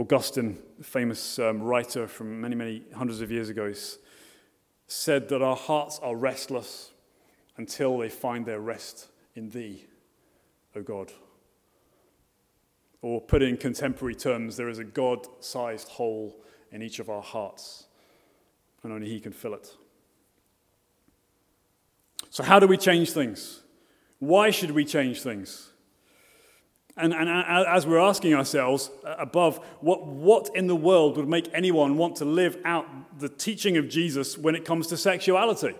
Augustine, 0.00 0.58
a 0.80 0.82
famous 0.82 1.38
um, 1.38 1.62
writer 1.62 2.08
from 2.08 2.40
many, 2.40 2.56
many 2.56 2.82
hundreds 2.96 3.20
of 3.20 3.30
years 3.30 3.50
ago, 3.50 3.70
said 4.86 5.28
that 5.28 5.42
our 5.42 5.54
hearts 5.54 6.00
are 6.02 6.16
restless 6.16 6.92
until 7.58 7.98
they 7.98 8.08
find 8.08 8.46
their 8.46 8.60
rest 8.60 9.08
in 9.34 9.50
thee. 9.50 9.84
O 10.74 10.82
God. 10.82 11.12
Or 13.02 13.20
put 13.20 13.42
in 13.42 13.58
contemporary 13.58 14.14
terms, 14.14 14.56
there 14.56 14.70
is 14.70 14.78
a 14.78 14.84
God 14.84 15.26
sized 15.40 15.88
hole 15.88 16.34
in 16.72 16.80
each 16.80 16.98
of 16.98 17.10
our 17.10 17.22
hearts, 17.22 17.84
and 18.82 18.92
only 18.94 19.08
He 19.08 19.20
can 19.20 19.32
fill 19.32 19.52
it. 19.52 19.70
So, 22.30 22.42
how 22.42 22.58
do 22.58 22.66
we 22.66 22.78
change 22.78 23.10
things? 23.10 23.60
Why 24.18 24.50
should 24.50 24.70
we 24.70 24.86
change 24.86 25.20
things? 25.20 25.69
And, 26.96 27.14
and 27.14 27.28
as 27.28 27.86
we're 27.86 27.98
asking 27.98 28.34
ourselves 28.34 28.90
uh, 29.04 29.14
above, 29.18 29.58
what, 29.80 30.06
what 30.06 30.50
in 30.54 30.66
the 30.66 30.76
world 30.76 31.16
would 31.16 31.28
make 31.28 31.48
anyone 31.54 31.96
want 31.96 32.16
to 32.16 32.24
live 32.24 32.58
out 32.64 32.86
the 33.18 33.28
teaching 33.28 33.76
of 33.76 33.88
Jesus 33.88 34.36
when 34.36 34.54
it 34.54 34.64
comes 34.64 34.86
to 34.88 34.96
sexuality? 34.96 35.74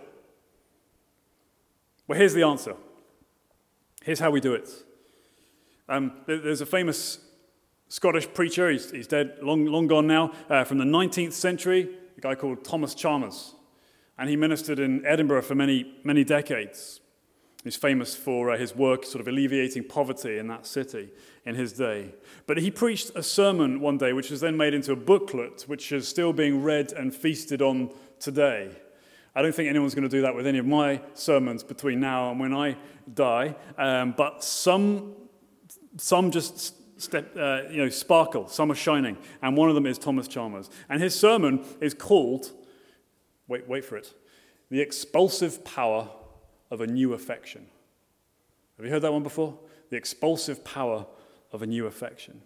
Well, 2.07 2.17
here's 2.17 2.33
the 2.33 2.43
answer 2.43 2.75
Here's 4.03 4.19
how 4.19 4.31
we 4.31 4.39
do 4.39 4.53
it. 4.53 4.67
Um, 5.87 6.13
there's 6.25 6.61
a 6.61 6.65
famous 6.65 7.19
Scottish 7.87 8.33
preacher, 8.33 8.69
he's, 8.69 8.89
he's 8.89 9.07
dead, 9.07 9.37
long, 9.41 9.65
long 9.65 9.85
gone 9.85 10.07
now, 10.07 10.31
uh, 10.49 10.63
from 10.63 10.77
the 10.77 10.85
19th 10.85 11.33
century, 11.33 11.89
a 12.17 12.21
guy 12.21 12.35
called 12.35 12.63
Thomas 12.63 12.95
Chalmers. 12.95 13.53
And 14.17 14.29
he 14.29 14.37
ministered 14.37 14.79
in 14.79 15.05
Edinburgh 15.05 15.41
for 15.41 15.55
many, 15.55 15.93
many 16.03 16.23
decades. 16.23 17.01
He's 17.63 17.75
famous 17.75 18.15
for 18.15 18.51
uh, 18.51 18.57
his 18.57 18.75
work 18.75 19.05
sort 19.05 19.21
of 19.21 19.27
alleviating 19.27 19.83
poverty 19.83 20.39
in 20.39 20.47
that 20.47 20.65
city 20.65 21.09
in 21.45 21.55
his 21.55 21.73
day. 21.73 22.15
But 22.47 22.57
he 22.57 22.71
preached 22.71 23.11
a 23.15 23.21
sermon 23.21 23.79
one 23.79 23.97
day, 23.97 24.13
which 24.13 24.31
was 24.31 24.41
then 24.41 24.57
made 24.57 24.73
into 24.73 24.91
a 24.91 24.95
booklet, 24.95 25.63
which 25.67 25.91
is 25.91 26.07
still 26.07 26.33
being 26.33 26.63
read 26.63 26.91
and 26.93 27.13
feasted 27.13 27.61
on 27.61 27.93
today. 28.19 28.71
I 29.35 29.41
don't 29.41 29.53
think 29.53 29.69
anyone's 29.69 29.95
going 29.95 30.09
to 30.09 30.09
do 30.09 30.21
that 30.23 30.35
with 30.35 30.47
any 30.47 30.57
of 30.57 30.65
my 30.65 31.01
sermons 31.13 31.63
between 31.63 31.99
now 31.99 32.31
and 32.31 32.39
when 32.39 32.53
I 32.53 32.77
die. 33.13 33.55
Um, 33.77 34.13
but 34.17 34.43
some, 34.43 35.13
some 35.97 36.31
just 36.31 36.75
step, 37.01 37.35
uh, 37.37 37.61
you 37.69 37.77
know, 37.77 37.89
sparkle, 37.89 38.47
some 38.47 38.71
are 38.71 38.75
shining. 38.75 39.17
And 39.41 39.55
one 39.55 39.69
of 39.69 39.75
them 39.75 39.85
is 39.85 39.97
Thomas 39.97 40.27
Chalmers. 40.27 40.69
And 40.89 41.01
his 41.01 41.17
sermon 41.17 41.63
is 41.79 41.93
called, 41.93 42.51
wait, 43.47 43.67
wait 43.67 43.85
for 43.85 43.97
it, 43.97 44.13
The 44.69 44.81
Expulsive 44.81 45.63
Power 45.63 46.09
of 46.71 46.81
a 46.81 46.87
New 46.87 47.13
Affection. 47.13 47.67
Have 48.77 48.85
you 48.85 48.91
heard 48.91 49.03
that 49.03 49.13
one 49.13 49.23
before? 49.23 49.59
The 49.89 49.97
Expulsive 49.97 50.63
Power 50.63 51.05
of 51.51 51.61
a 51.61 51.67
New 51.67 51.85
Affection. 51.85 52.41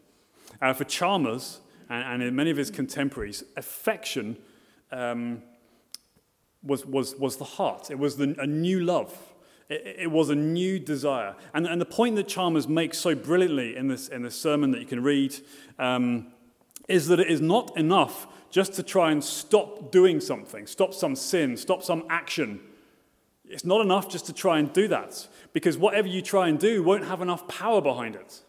Uh, 0.61 0.73
for 0.73 0.83
Chalmers 0.83 1.61
and, 1.89 2.21
and 2.21 2.35
many 2.35 2.49
of 2.49 2.57
his 2.57 2.69
contemporaries, 2.69 3.43
affection. 3.55 4.37
Um, 4.91 5.43
was, 6.65 6.85
was, 6.85 7.15
was 7.15 7.37
the 7.37 7.45
heart. 7.45 7.91
It 7.91 7.99
was 7.99 8.17
the, 8.17 8.35
a 8.39 8.47
new 8.47 8.81
love. 8.81 9.15
It, 9.69 9.95
it, 9.99 10.11
was 10.11 10.29
a 10.29 10.35
new 10.35 10.79
desire. 10.79 11.35
And, 11.53 11.65
and 11.65 11.79
the 11.79 11.85
point 11.85 12.15
that 12.15 12.27
Chalmers 12.27 12.67
makes 12.67 12.97
so 12.97 13.15
brilliantly 13.15 13.75
in 13.75 13.87
this, 13.87 14.07
in 14.07 14.23
this 14.23 14.39
sermon 14.39 14.71
that 14.71 14.79
you 14.79 14.87
can 14.87 15.03
read 15.03 15.35
um, 15.79 16.31
is 16.89 17.07
that 17.07 17.19
it 17.19 17.27
is 17.27 17.41
not 17.41 17.75
enough 17.77 18.27
just 18.49 18.73
to 18.73 18.83
try 18.83 19.11
and 19.11 19.23
stop 19.23 19.91
doing 19.91 20.19
something, 20.19 20.65
stop 20.67 20.93
some 20.93 21.15
sin, 21.15 21.57
stop 21.57 21.83
some 21.83 22.03
action. 22.09 22.59
It's 23.49 23.65
not 23.65 23.81
enough 23.81 24.09
just 24.09 24.25
to 24.27 24.33
try 24.33 24.59
and 24.59 24.71
do 24.73 24.87
that, 24.87 25.27
because 25.53 25.77
whatever 25.77 26.07
you 26.07 26.21
try 26.21 26.47
and 26.47 26.59
do 26.59 26.83
won't 26.83 27.05
have 27.05 27.21
enough 27.21 27.47
power 27.47 27.81
behind 27.81 28.15
it. 28.15 28.41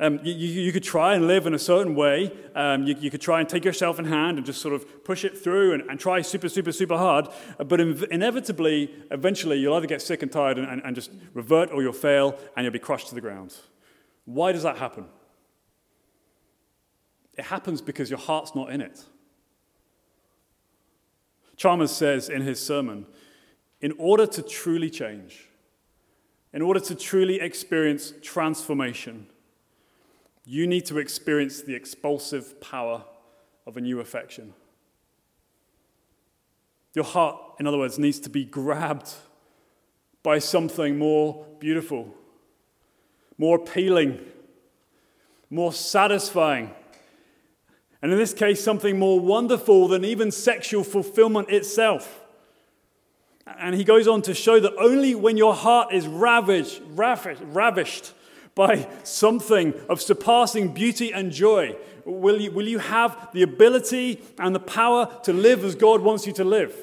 Um, 0.00 0.18
you, 0.22 0.32
you, 0.32 0.72
could 0.72 0.82
try 0.82 1.14
and 1.14 1.26
live 1.26 1.46
in 1.46 1.52
a 1.52 1.58
certain 1.58 1.94
way. 1.94 2.32
Um, 2.54 2.84
you, 2.84 2.96
you, 2.98 3.10
could 3.10 3.20
try 3.20 3.38
and 3.38 3.46
take 3.46 3.66
yourself 3.66 3.98
in 3.98 4.06
hand 4.06 4.38
and 4.38 4.46
just 4.46 4.62
sort 4.62 4.72
of 4.72 5.04
push 5.04 5.26
it 5.26 5.36
through 5.36 5.74
and, 5.74 5.82
and 5.90 6.00
try 6.00 6.22
super, 6.22 6.48
super, 6.48 6.72
super 6.72 6.96
hard. 6.96 7.28
Uh, 7.58 7.64
but 7.64 7.82
inevitably, 7.82 8.90
eventually, 9.10 9.58
you'll 9.58 9.74
either 9.74 9.86
get 9.86 10.00
sick 10.00 10.22
and 10.22 10.32
tired 10.32 10.56
and, 10.56 10.66
and, 10.66 10.80
and 10.86 10.94
just 10.96 11.10
revert 11.34 11.70
or 11.70 11.82
you'll 11.82 11.92
fail 11.92 12.38
and 12.56 12.64
you'll 12.64 12.72
be 12.72 12.78
crushed 12.78 13.08
to 13.08 13.14
the 13.14 13.20
ground. 13.20 13.54
Why 14.24 14.52
does 14.52 14.62
that 14.62 14.78
happen? 14.78 15.04
It 17.36 17.44
happens 17.44 17.82
because 17.82 18.08
your 18.08 18.18
heart's 18.18 18.54
not 18.54 18.70
in 18.70 18.80
it. 18.80 19.04
Chalmers 21.56 21.90
says 21.90 22.30
in 22.30 22.40
his 22.40 22.58
sermon 22.58 23.04
in 23.80 23.92
order 23.98 24.26
to 24.26 24.42
truly 24.42 24.90
change, 24.90 25.48
in 26.52 26.62
order 26.62 26.80
to 26.80 26.94
truly 26.94 27.40
experience 27.40 28.12
transformation, 28.22 29.26
you 30.44 30.66
need 30.66 30.84
to 30.86 30.98
experience 30.98 31.62
the 31.62 31.74
expulsive 31.74 32.60
power 32.60 33.04
of 33.66 33.76
a 33.76 33.80
new 33.80 34.00
affection. 34.00 34.52
Your 36.94 37.04
heart, 37.04 37.40
in 37.60 37.66
other 37.66 37.78
words, 37.78 37.98
needs 37.98 38.18
to 38.20 38.28
be 38.28 38.44
grabbed 38.44 39.14
by 40.22 40.38
something 40.38 40.98
more 40.98 41.46
beautiful, 41.60 42.14
more 43.38 43.56
appealing, 43.56 44.20
more 45.48 45.72
satisfying. 45.72 46.74
And 48.02 48.12
in 48.12 48.18
this 48.18 48.34
case, 48.34 48.62
something 48.62 48.98
more 48.98 49.20
wonderful 49.20 49.88
than 49.88 50.04
even 50.04 50.30
sexual 50.30 50.84
fulfillment 50.84 51.50
itself. 51.50 52.20
And 53.58 53.74
he 53.74 53.84
goes 53.84 54.06
on 54.06 54.22
to 54.22 54.34
show 54.34 54.60
that 54.60 54.74
only 54.78 55.14
when 55.14 55.36
your 55.36 55.54
heart 55.54 55.92
is 55.92 56.06
ravished, 56.06 56.80
ravished, 56.94 57.42
ravished 57.44 58.12
by 58.54 58.88
something 59.02 59.74
of 59.88 60.00
surpassing 60.00 60.72
beauty 60.72 61.12
and 61.12 61.32
joy 61.32 61.76
will 62.04 62.40
you, 62.40 62.50
will 62.50 62.66
you 62.66 62.78
have 62.78 63.28
the 63.32 63.42
ability 63.42 64.22
and 64.38 64.54
the 64.54 64.60
power 64.60 65.20
to 65.24 65.32
live 65.32 65.64
as 65.64 65.74
God 65.74 66.00
wants 66.00 66.26
you 66.26 66.32
to 66.34 66.44
live. 66.44 66.74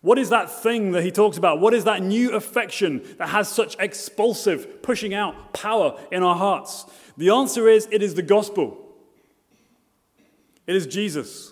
What 0.00 0.18
is 0.18 0.30
that 0.30 0.50
thing 0.50 0.92
that 0.92 1.04
he 1.04 1.12
talks 1.12 1.36
about? 1.36 1.60
What 1.60 1.74
is 1.74 1.84
that 1.84 2.02
new 2.02 2.32
affection 2.32 3.02
that 3.18 3.28
has 3.28 3.48
such 3.48 3.76
expulsive, 3.78 4.82
pushing 4.82 5.14
out 5.14 5.52
power 5.52 5.98
in 6.10 6.24
our 6.24 6.34
hearts? 6.34 6.86
The 7.16 7.30
answer 7.30 7.68
is 7.68 7.86
it 7.92 8.02
is 8.02 8.14
the 8.14 8.22
gospel. 8.22 8.78
It 10.66 10.74
is 10.74 10.86
Jesus. 10.86 11.51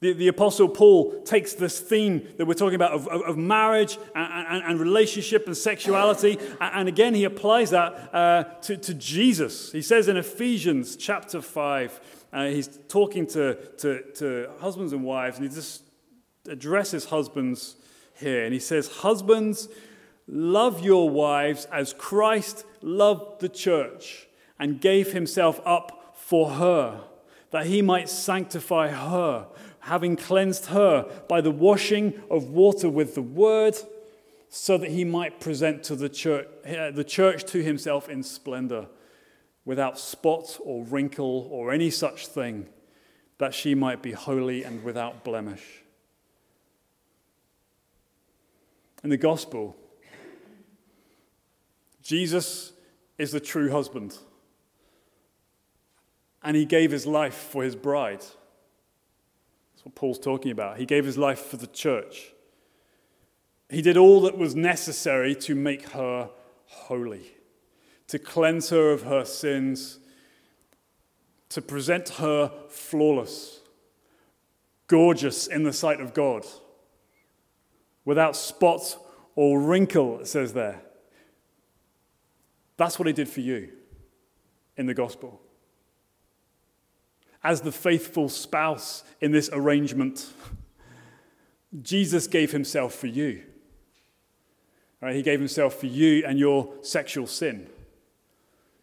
The, 0.00 0.12
the 0.12 0.28
Apostle 0.28 0.68
Paul 0.68 1.22
takes 1.22 1.54
this 1.54 1.80
theme 1.80 2.28
that 2.36 2.46
we're 2.46 2.54
talking 2.54 2.74
about 2.74 2.92
of, 2.92 3.08
of, 3.08 3.22
of 3.22 3.36
marriage 3.38 3.98
and, 4.14 4.46
and, 4.48 4.62
and, 4.64 4.80
relationship 4.80 5.46
and 5.46 5.56
sexuality, 5.56 6.38
and, 6.60 6.74
and 6.74 6.88
again, 6.88 7.14
he 7.14 7.24
applies 7.24 7.70
that 7.70 8.14
uh, 8.14 8.44
to, 8.62 8.76
to 8.76 8.92
Jesus. 8.92 9.72
He 9.72 9.80
says 9.80 10.08
in 10.08 10.18
Ephesians 10.18 10.96
chapter 10.96 11.40
5, 11.40 12.00
uh, 12.32 12.46
he's 12.46 12.78
talking 12.88 13.26
to, 13.28 13.54
to, 13.78 14.02
to 14.16 14.50
husbands 14.60 14.92
and 14.92 15.02
wives, 15.02 15.38
and 15.38 15.48
he 15.48 15.54
just 15.54 15.82
addresses 16.48 17.06
husbands 17.06 17.76
here. 18.18 18.44
And 18.44 18.52
he 18.52 18.60
says, 18.60 18.88
Husbands, 18.88 19.68
love 20.26 20.84
your 20.84 21.08
wives 21.08 21.66
as 21.66 21.94
Christ 21.94 22.64
loved 22.82 23.40
the 23.40 23.48
church 23.48 24.26
and 24.58 24.80
gave 24.80 25.12
himself 25.12 25.60
up 25.64 26.14
for 26.14 26.50
her, 26.50 27.00
that 27.50 27.66
he 27.66 27.82
might 27.82 28.08
sanctify 28.08 28.88
her, 28.88 29.46
having 29.86 30.16
cleansed 30.16 30.66
her 30.66 31.08
by 31.28 31.40
the 31.40 31.50
washing 31.50 32.20
of 32.28 32.50
water 32.50 32.90
with 32.90 33.14
the 33.14 33.22
word, 33.22 33.76
so 34.48 34.76
that 34.76 34.90
he 34.90 35.04
might 35.04 35.40
present 35.40 35.84
to 35.84 35.94
the 35.94 36.08
church, 36.08 36.46
uh, 36.66 36.90
the 36.90 37.04
church 37.04 37.44
to 37.44 37.62
himself 37.62 38.08
in 38.08 38.22
splendor, 38.22 38.86
without 39.64 39.98
spot 39.98 40.58
or 40.64 40.84
wrinkle 40.84 41.48
or 41.52 41.72
any 41.72 41.90
such 41.90 42.26
thing, 42.26 42.66
that 43.38 43.54
she 43.54 43.74
might 43.74 44.02
be 44.02 44.12
holy 44.12 44.64
and 44.64 44.82
without 44.82 45.22
blemish. 45.22 45.82
In 49.04 49.10
the 49.10 49.16
gospel, 49.16 49.76
Jesus 52.02 52.72
is 53.18 53.30
the 53.30 53.40
true 53.40 53.70
husband. 53.70 54.18
And 56.42 56.56
he 56.56 56.64
gave 56.64 56.90
his 56.90 57.06
life 57.06 57.34
for 57.34 57.62
his 57.62 57.76
bride. 57.76 58.24
What 59.86 59.94
Paul's 59.94 60.18
talking 60.18 60.50
about. 60.50 60.78
He 60.78 60.84
gave 60.84 61.04
his 61.04 61.16
life 61.16 61.38
for 61.38 61.58
the 61.58 61.68
church. 61.68 62.32
He 63.70 63.82
did 63.82 63.96
all 63.96 64.20
that 64.22 64.36
was 64.36 64.56
necessary 64.56 65.32
to 65.36 65.54
make 65.54 65.90
her 65.90 66.28
holy, 66.66 67.36
to 68.08 68.18
cleanse 68.18 68.70
her 68.70 68.90
of 68.90 69.02
her 69.04 69.24
sins, 69.24 70.00
to 71.50 71.62
present 71.62 72.08
her 72.08 72.50
flawless, 72.68 73.60
gorgeous 74.88 75.46
in 75.46 75.62
the 75.62 75.72
sight 75.72 76.00
of 76.00 76.12
God 76.12 76.44
without 78.04 78.34
spot 78.34 78.98
or 79.36 79.60
wrinkle, 79.60 80.18
it 80.18 80.26
says 80.26 80.52
there. 80.52 80.82
That's 82.76 82.98
what 82.98 83.06
he 83.06 83.12
did 83.12 83.28
for 83.28 83.40
you 83.40 83.70
in 84.76 84.86
the 84.86 84.94
gospel. 84.94 85.45
As 87.46 87.60
the 87.60 87.70
faithful 87.70 88.28
spouse 88.28 89.04
in 89.20 89.30
this 89.30 89.48
arrangement, 89.52 90.32
Jesus 91.80 92.26
gave 92.26 92.50
himself 92.50 92.92
for 92.92 93.06
you. 93.06 93.44
Right, 95.00 95.14
he 95.14 95.22
gave 95.22 95.38
himself 95.38 95.74
for 95.74 95.86
you 95.86 96.24
and 96.26 96.40
your 96.40 96.74
sexual 96.82 97.28
sin, 97.28 97.68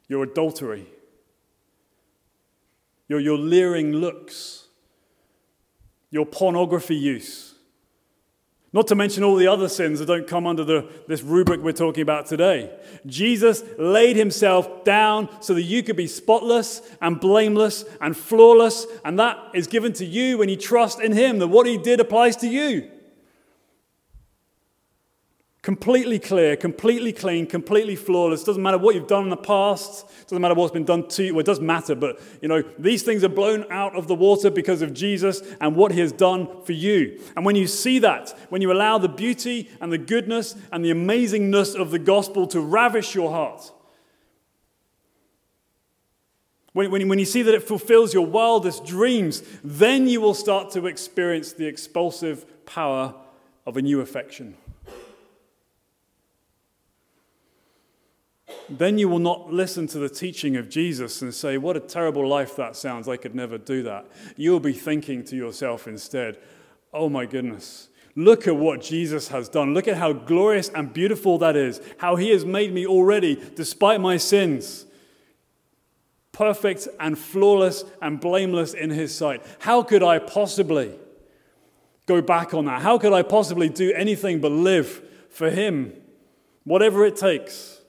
your 0.08 0.24
adultery, 0.24 0.88
your, 3.10 3.20
your 3.20 3.38
leering 3.38 3.92
looks, 3.92 4.68
your 6.10 6.26
pornography 6.26 6.96
use 6.96 7.53
not 8.74 8.88
to 8.88 8.96
mention 8.96 9.24
all 9.24 9.36
the 9.36 9.48
other 9.48 9.70
sins 9.70 10.00
that 10.00 10.08
don't 10.08 10.28
come 10.28 10.48
under 10.48 10.64
the, 10.64 10.90
this 11.08 11.22
rubric 11.22 11.62
we're 11.62 11.72
talking 11.72 12.02
about 12.02 12.26
today. 12.26 12.76
Jesus 13.06 13.64
laid 13.78 14.16
himself 14.16 14.84
down 14.84 15.30
so 15.42 15.54
that 15.54 15.62
you 15.62 15.84
could 15.84 15.96
be 15.96 16.08
spotless 16.08 16.82
and 17.00 17.20
blameless 17.20 17.86
and 18.02 18.18
flawless, 18.18 18.88
and 19.06 19.20
that 19.20 19.38
is 19.54 19.68
given 19.68 19.94
to 19.94 20.06
you 20.06 20.40
when 20.40 20.50
you 20.50 20.56
trust 20.56 21.00
in 21.00 21.12
him, 21.12 21.38
that 21.38 21.48
what 21.48 21.68
he 21.68 21.78
did 21.78 22.00
applies 22.00 22.36
to 22.38 22.48
you. 22.48 22.90
Completely 25.64 26.20
clear, 26.20 26.58
completely 26.58 27.14
clean, 27.14 27.48
completely 27.48 27.96
flawless. 27.96 28.44
Doesn't 28.44 28.62
matter 28.62 28.78
what 28.78 28.96
you've 28.96 29.08
done 29.08 29.24
in 29.24 29.30
the 29.30 29.38
past. 29.38 30.06
Doesn't 30.24 30.42
matter 30.42 30.56
what's 30.56 30.74
been 30.74 30.84
done 30.84 31.08
to 31.08 31.24
you. 31.24 31.34
Well, 31.34 31.40
it 31.40 31.46
does 31.46 31.62
matter, 31.62 31.96
but 31.96 32.20
you 32.42 32.50
know, 32.50 32.64
these 32.78 33.02
things 33.02 33.24
are 33.24 33.30
blown 33.30 33.66
out 33.72 33.96
of 33.96 34.10
the 34.10 34.14
water 34.14 34.50
because 34.52 34.82
of 34.82 34.94
Jesus 34.94 35.42
and 35.62 35.78
what 35.78 35.94
he 35.94 36.02
has 36.02 36.12
done 36.12 36.50
for 36.66 36.74
you. 36.74 37.18
And 37.38 37.46
when 37.46 37.56
you 37.56 37.68
see 37.68 38.00
that, 38.00 38.38
when 38.50 38.62
you 38.62 38.74
allow 38.74 38.98
the 38.98 39.08
beauty 39.08 39.70
and 39.80 39.90
the 39.90 39.98
goodness 39.98 40.54
and 40.74 40.84
the 40.84 40.92
amazingness 40.92 41.80
of 41.80 41.92
the 41.92 42.00
gospel 42.00 42.46
to 42.48 42.60
ravish 42.60 43.16
your 43.16 43.32
heart, 43.32 43.72
when, 46.74 46.92
when, 46.92 47.08
when 47.08 47.20
you 47.20 47.26
see 47.26 47.42
that 47.42 47.54
it 47.54 47.64
fulfills 47.64 48.14
your 48.14 48.26
wildest 48.26 48.84
dreams, 48.84 49.42
then 49.64 50.10
you 50.10 50.20
will 50.20 50.34
start 50.34 50.72
to 50.72 50.88
experience 50.88 51.54
the 51.54 51.68
expulsive 51.68 52.66
power 52.66 53.16
of 53.66 53.78
a 53.78 53.82
new 53.82 54.02
affection. 54.02 54.58
Then 58.70 58.98
you 58.98 59.10
will 59.10 59.20
not 59.20 59.52
listen 59.52 59.88
to 59.88 60.00
the 60.00 60.10
teaching 60.10 60.56
of 60.56 60.70
Jesus 60.70 61.22
and 61.22 61.34
say, 61.34 61.58
What 61.58 61.78
a 61.78 61.80
terrible 61.80 62.28
life 62.28 62.56
that 62.56 62.76
sounds. 62.76 63.08
I 63.08 63.18
could 63.18 63.36
never 63.36 63.58
do 63.58 63.84
that. 63.84 64.06
You'll 64.36 64.60
be 64.60 64.74
thinking 64.74 65.24
to 65.26 65.36
yourself 65.36 65.88
instead, 65.88 66.38
Oh 66.94 67.10
my 67.10 67.26
goodness. 67.26 67.90
Look 68.16 68.48
at 68.48 68.56
what 68.56 68.82
Jesus 68.82 69.30
has 69.30 69.50
done. 69.50 69.74
Look 69.74 69.88
at 69.88 69.98
how 69.98 70.14
glorious 70.14 70.70
and 70.70 70.94
beautiful 70.94 71.40
that 71.40 71.56
is. 71.56 71.82
How 71.98 72.16
he 72.16 72.30
has 72.30 72.46
made 72.46 72.72
me 72.72 72.86
already, 72.86 73.42
despite 73.56 74.00
my 74.00 74.18
sins, 74.18 74.86
perfect 76.32 76.88
and 77.00 77.18
flawless 77.18 77.86
and 78.02 78.20
blameless 78.20 78.74
in 78.74 78.90
his 78.90 79.16
sight. 79.16 79.44
How 79.60 79.82
could 79.82 80.04
I 80.04 80.20
possibly 80.20 80.94
go 82.06 82.22
back 82.22 82.54
on 82.54 82.66
that? 82.66 82.82
How 82.82 82.98
could 82.98 83.14
I 83.14 83.24
possibly 83.24 83.70
do 83.70 83.94
anything 83.94 84.42
but 84.42 84.52
live 84.52 85.02
for 85.30 85.50
him, 85.50 85.94
whatever 86.66 87.06
it 87.06 87.16
takes? 87.16 87.80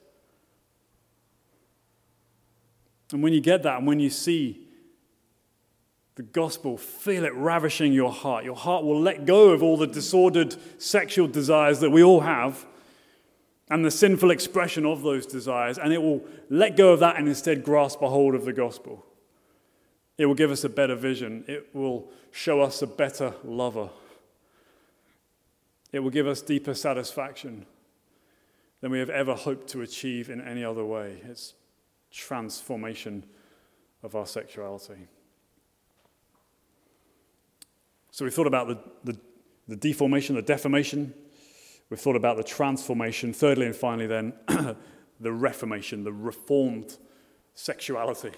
And 3.11 3.21
when 3.21 3.33
you 3.33 3.41
get 3.41 3.63
that, 3.63 3.77
and 3.77 3.87
when 3.87 3.99
you 3.99 4.09
see 4.09 4.61
the 6.15 6.23
gospel, 6.23 6.77
feel 6.77 7.25
it 7.25 7.33
ravishing 7.33 7.93
your 7.93 8.11
heart, 8.11 8.45
your 8.45 8.55
heart 8.55 8.83
will 8.83 8.99
let 8.99 9.25
go 9.25 9.49
of 9.49 9.61
all 9.61 9.77
the 9.77 9.87
disordered 9.87 10.55
sexual 10.81 11.27
desires 11.27 11.81
that 11.81 11.91
we 11.91 12.01
all 12.01 12.21
have 12.21 12.65
and 13.69 13.83
the 13.83 13.91
sinful 13.91 14.31
expression 14.31 14.85
of 14.85 15.01
those 15.01 15.25
desires, 15.25 15.77
and 15.77 15.91
it 15.91 16.01
will 16.01 16.23
let 16.49 16.77
go 16.77 16.93
of 16.93 16.99
that 16.99 17.17
and 17.17 17.27
instead 17.27 17.63
grasp 17.63 18.01
a 18.01 18.09
hold 18.09 18.35
of 18.35 18.45
the 18.45 18.53
gospel. 18.53 19.03
It 20.17 20.27
will 20.27 20.35
give 20.35 20.51
us 20.51 20.63
a 20.63 20.69
better 20.69 20.95
vision, 20.95 21.43
it 21.47 21.69
will 21.73 22.09
show 22.31 22.61
us 22.61 22.81
a 22.81 22.87
better 22.87 23.33
lover, 23.43 23.89
it 25.91 25.99
will 25.99 26.11
give 26.11 26.27
us 26.27 26.41
deeper 26.41 26.73
satisfaction 26.73 27.65
than 28.81 28.91
we 28.91 28.99
have 28.99 29.09
ever 29.09 29.33
hoped 29.33 29.67
to 29.69 29.81
achieve 29.81 30.29
in 30.29 30.41
any 30.41 30.63
other 30.63 30.85
way. 30.85 31.21
It's 31.27 31.55
transformation 32.15 33.25
of 34.03 34.15
our 34.15 34.25
sexuality. 34.25 35.07
So 38.11 38.23
we've 38.23 38.33
thought 38.33 38.47
about 38.47 38.67
the, 38.67 38.79
the, 39.03 39.19
the 39.67 39.75
deformation, 39.75 40.35
the 40.35 40.41
deformation. 40.41 41.13
We've 41.89 41.99
thought 41.99 42.15
about 42.15 42.37
the 42.37 42.43
transformation. 42.43 43.33
Thirdly 43.33 43.65
and 43.65 43.75
finally, 43.75 44.07
then, 44.07 44.33
the 45.19 45.33
reformation, 45.33 46.03
the 46.03 46.13
reformed 46.13 46.97
sexuality. 47.53 48.31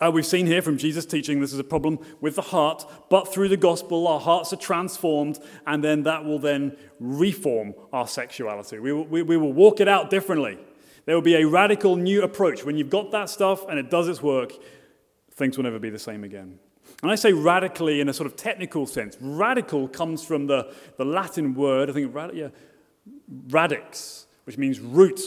Uh, 0.00 0.10
we've 0.12 0.26
seen 0.26 0.46
here 0.46 0.62
from 0.62 0.78
Jesus' 0.78 1.06
teaching 1.06 1.40
this 1.40 1.52
is 1.52 1.58
a 1.58 1.64
problem 1.64 1.98
with 2.20 2.36
the 2.36 2.42
heart, 2.42 2.84
but 3.10 3.32
through 3.32 3.48
the 3.48 3.56
gospel, 3.56 4.06
our 4.06 4.20
hearts 4.20 4.52
are 4.52 4.56
transformed, 4.56 5.40
and 5.66 5.82
then 5.82 6.04
that 6.04 6.24
will 6.24 6.38
then 6.38 6.76
reform 7.00 7.74
our 7.92 8.06
sexuality. 8.06 8.78
We 8.78 8.92
will, 8.92 9.04
we, 9.06 9.22
we 9.22 9.36
will 9.36 9.52
walk 9.52 9.80
it 9.80 9.88
out 9.88 10.10
differently. 10.10 10.58
There 11.08 11.16
will 11.16 11.22
be 11.22 11.36
a 11.36 11.46
radical 11.46 11.96
new 11.96 12.20
approach. 12.20 12.66
When 12.66 12.76
you've 12.76 12.90
got 12.90 13.12
that 13.12 13.30
stuff 13.30 13.66
and 13.66 13.78
it 13.78 13.88
does 13.88 14.08
its 14.08 14.20
work, 14.20 14.52
things 15.32 15.56
will 15.56 15.64
never 15.64 15.78
be 15.78 15.88
the 15.88 15.98
same 15.98 16.22
again. 16.22 16.58
And 17.02 17.10
I 17.10 17.14
say 17.14 17.32
radically 17.32 18.02
in 18.02 18.10
a 18.10 18.12
sort 18.12 18.26
of 18.26 18.36
technical 18.36 18.84
sense. 18.84 19.16
Radical 19.18 19.88
comes 19.88 20.22
from 20.22 20.48
the, 20.48 20.70
the 20.98 21.06
Latin 21.06 21.54
word, 21.54 21.88
I 21.88 21.94
think, 21.94 22.14
rad, 22.14 22.32
yeah, 22.34 22.48
radix, 23.48 24.26
which 24.44 24.58
means 24.58 24.80
root. 24.80 25.18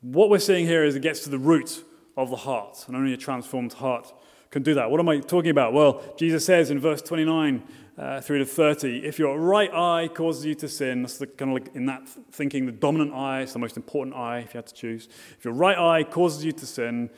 What 0.00 0.28
we're 0.28 0.40
seeing 0.40 0.66
here 0.66 0.84
is 0.84 0.96
it 0.96 1.02
gets 1.02 1.20
to 1.20 1.30
the 1.30 1.38
root 1.38 1.84
of 2.16 2.28
the 2.28 2.34
heart, 2.34 2.86
and 2.88 2.96
only 2.96 3.12
a 3.12 3.16
transformed 3.16 3.74
heart 3.74 4.12
can 4.52 4.62
do 4.62 4.74
that. 4.74 4.90
What 4.90 5.00
am 5.00 5.08
I 5.08 5.18
talking 5.18 5.50
about? 5.50 5.72
Well, 5.72 6.02
Jesus 6.16 6.44
says 6.44 6.70
in 6.70 6.78
verse 6.78 7.00
29, 7.00 7.62
uh, 7.96 8.20
3 8.20 8.38
to 8.38 8.44
30. 8.44 8.98
If 9.04 9.18
your 9.18 9.38
right 9.38 9.72
eye 9.72 10.08
causes 10.08 10.44
you 10.44 10.54
to 10.56 10.68
sin, 10.68 11.02
that's 11.02 11.16
the, 11.16 11.26
kind 11.26 11.50
of 11.50 11.54
like 11.54 11.74
in 11.74 11.86
that 11.86 12.06
thinking, 12.30 12.66
the 12.66 12.72
dominant 12.72 13.14
eye, 13.14 13.40
it's 13.40 13.54
the 13.54 13.58
most 13.58 13.78
important 13.78 14.14
eye 14.14 14.40
if 14.40 14.52
you 14.52 14.58
had 14.58 14.66
to 14.66 14.74
choose. 14.74 15.08
If 15.38 15.44
your 15.44 15.54
right 15.54 15.78
eye 15.78 16.04
causes 16.04 16.44
you 16.44 16.52
to 16.52 16.66
sin, 16.66 17.08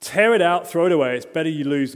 tear 0.00 0.34
it 0.34 0.40
out, 0.40 0.66
throw 0.66 0.86
it 0.86 0.92
away. 0.92 1.16
It's 1.16 1.26
better 1.26 1.50
you 1.50 1.64
lose 1.64 1.94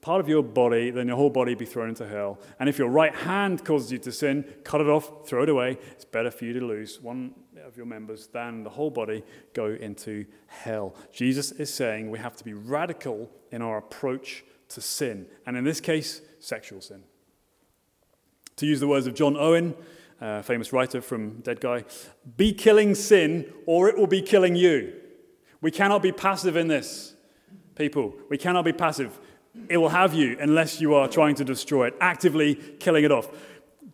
part 0.00 0.20
of 0.20 0.28
your 0.28 0.42
body 0.42 0.90
than 0.90 1.06
your 1.06 1.16
whole 1.16 1.30
body 1.30 1.54
be 1.54 1.64
thrown 1.64 1.90
into 1.90 2.08
hell. 2.08 2.40
And 2.58 2.68
if 2.68 2.78
your 2.78 2.88
right 2.88 3.14
hand 3.14 3.64
causes 3.64 3.92
you 3.92 3.98
to 3.98 4.10
sin, 4.10 4.44
cut 4.64 4.80
it 4.80 4.88
off, 4.88 5.28
throw 5.28 5.44
it 5.44 5.48
away. 5.48 5.78
It's 5.92 6.04
better 6.04 6.32
for 6.32 6.46
you 6.46 6.52
to 6.58 6.66
lose 6.66 7.00
one 7.00 7.34
of 7.70 7.76
your 7.76 7.86
members 7.86 8.26
than 8.26 8.64
the 8.64 8.70
whole 8.70 8.90
body 8.90 9.22
go 9.54 9.66
into 9.66 10.26
hell. 10.48 10.92
Jesus 11.12 11.52
is 11.52 11.72
saying 11.72 12.10
we 12.10 12.18
have 12.18 12.34
to 12.34 12.42
be 12.42 12.52
radical 12.52 13.30
in 13.52 13.62
our 13.62 13.78
approach 13.78 14.42
to 14.70 14.80
sin, 14.80 15.26
and 15.46 15.56
in 15.56 15.62
this 15.62 15.80
case, 15.80 16.20
sexual 16.40 16.80
sin. 16.80 17.04
To 18.56 18.66
use 18.66 18.80
the 18.80 18.88
words 18.88 19.06
of 19.06 19.14
John 19.14 19.36
Owen, 19.36 19.76
a 20.20 20.42
famous 20.42 20.72
writer 20.72 21.00
from 21.00 21.42
Dead 21.42 21.60
Guy, 21.60 21.84
be 22.36 22.52
killing 22.52 22.96
sin 22.96 23.52
or 23.66 23.88
it 23.88 23.96
will 23.96 24.08
be 24.08 24.20
killing 24.20 24.56
you. 24.56 24.92
We 25.60 25.70
cannot 25.70 26.02
be 26.02 26.10
passive 26.10 26.56
in 26.56 26.66
this, 26.66 27.14
people. 27.76 28.14
We 28.28 28.36
cannot 28.36 28.64
be 28.64 28.72
passive. 28.72 29.20
It 29.68 29.76
will 29.76 29.90
have 29.90 30.12
you 30.12 30.36
unless 30.40 30.80
you 30.80 30.94
are 30.94 31.06
trying 31.06 31.36
to 31.36 31.44
destroy 31.44 31.86
it, 31.86 31.94
actively 32.00 32.56
killing 32.80 33.04
it 33.04 33.12
off. 33.12 33.28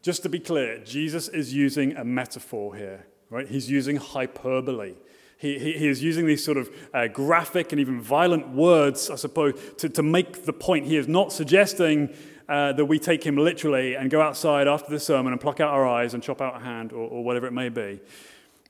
Just 0.01 0.23
to 0.23 0.31
be 0.31 0.41
clear, 0.41 0.79
Jesus 0.79 1.29
is 1.29 1.53
using 1.53 1.95
a 1.97 2.05
metaphor 2.05 2.75
here, 2.75 3.07
right? 3.37 3.49
He's 3.49 3.71
using 3.71 3.97
hyperbole. 3.97 4.95
He, 5.37 5.59
he, 5.59 5.73
he 5.73 5.89
is 5.89 6.03
using 6.03 6.27
these 6.27 6.43
sort 6.43 6.57
of 6.57 6.71
uh, 6.95 7.09
graphic 7.09 7.71
and 7.71 7.79
even 7.79 8.01
violent 8.01 8.49
words, 8.49 9.11
I 9.11 9.17
suppose, 9.17 9.61
to, 9.77 9.91
to 9.91 10.03
make 10.03 10.47
the 10.47 10.55
point. 10.55 10.87
He 10.87 10.97
is 10.97 11.07
not 11.07 11.35
suggesting 11.35 12.15
uh, 12.49 12.73
that 12.73 12.87
we 12.87 12.99
take 12.99 13.25
him 13.25 13.37
literally 13.37 13.95
and 13.95 14.11
go 14.11 14.23
outside 14.23 14.67
after 14.67 14.91
the 14.91 14.99
sermon 14.99 15.33
and 15.35 15.41
pluck 15.41 15.61
out 15.61 15.69
our 15.69 15.87
eyes 15.87 16.15
and 16.15 16.23
chop 16.23 16.41
out 16.41 16.57
a 16.57 16.65
hand 16.65 16.93
or, 16.93 17.09
or 17.11 17.23
whatever 17.23 17.47
it 17.47 17.53
may 17.53 17.69
be. 17.69 18.01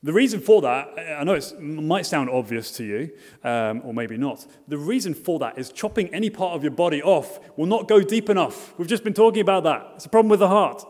The 0.03 0.11
reason 0.11 0.41
for 0.41 0.61
that, 0.63 0.89
I 1.17 1.23
know 1.23 1.35
it 1.35 1.61
might 1.61 2.05
sound 2.05 2.29
obvious 2.29 2.69
to 2.73 2.83
you, 2.83 3.11
um, 3.45 3.81
or 3.85 3.93
maybe 3.93 4.17
not. 4.17 4.45
The 4.67 4.77
reason 4.77 5.13
for 5.13 5.39
that 5.39 5.57
is 5.57 5.71
chopping 5.71 6.13
any 6.13 6.29
part 6.29 6.55
of 6.55 6.61
your 6.61 6.71
body 6.71 7.01
off 7.01 7.39
will 7.57 7.65
not 7.67 7.87
go 7.87 8.01
deep 8.01 8.29
enough. 8.29 8.77
We've 8.77 8.87
just 8.87 9.05
been 9.05 9.13
talking 9.13 9.41
about 9.41 9.63
that. 9.63 9.93
It's 9.95 10.05
a 10.05 10.09
problem 10.09 10.29
with 10.29 10.41
the 10.41 10.49
heart. 10.49 10.85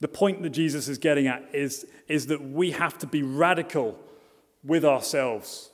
The 0.00 0.08
point 0.08 0.42
that 0.42 0.50
Jesus 0.50 0.88
is 0.88 0.98
getting 0.98 1.26
at 1.26 1.48
is, 1.52 1.86
is 2.06 2.26
that 2.26 2.42
we 2.42 2.72
have 2.72 2.98
to 2.98 3.06
be 3.06 3.22
radical 3.22 3.98
with 4.62 4.84
ourselves 4.84 5.70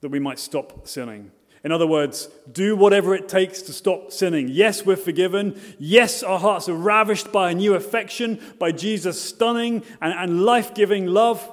that 0.00 0.10
we 0.10 0.18
might 0.18 0.38
stop 0.38 0.86
sinning. 0.86 1.32
In 1.64 1.72
other 1.72 1.86
words, 1.86 2.28
do 2.52 2.76
whatever 2.76 3.14
it 3.14 3.28
takes 3.28 3.60
to 3.62 3.72
stop 3.72 4.12
sinning. 4.12 4.48
Yes, 4.48 4.86
we're 4.86 4.94
forgiven. 4.94 5.60
Yes, 5.78 6.22
our 6.22 6.38
hearts 6.38 6.68
are 6.68 6.74
ravished 6.74 7.32
by 7.32 7.50
a 7.50 7.54
new 7.54 7.74
affection, 7.74 8.40
by 8.58 8.70
Jesus' 8.70 9.20
stunning 9.20 9.82
and, 10.00 10.12
and 10.12 10.44
life 10.44 10.74
giving 10.74 11.06
love. 11.06 11.52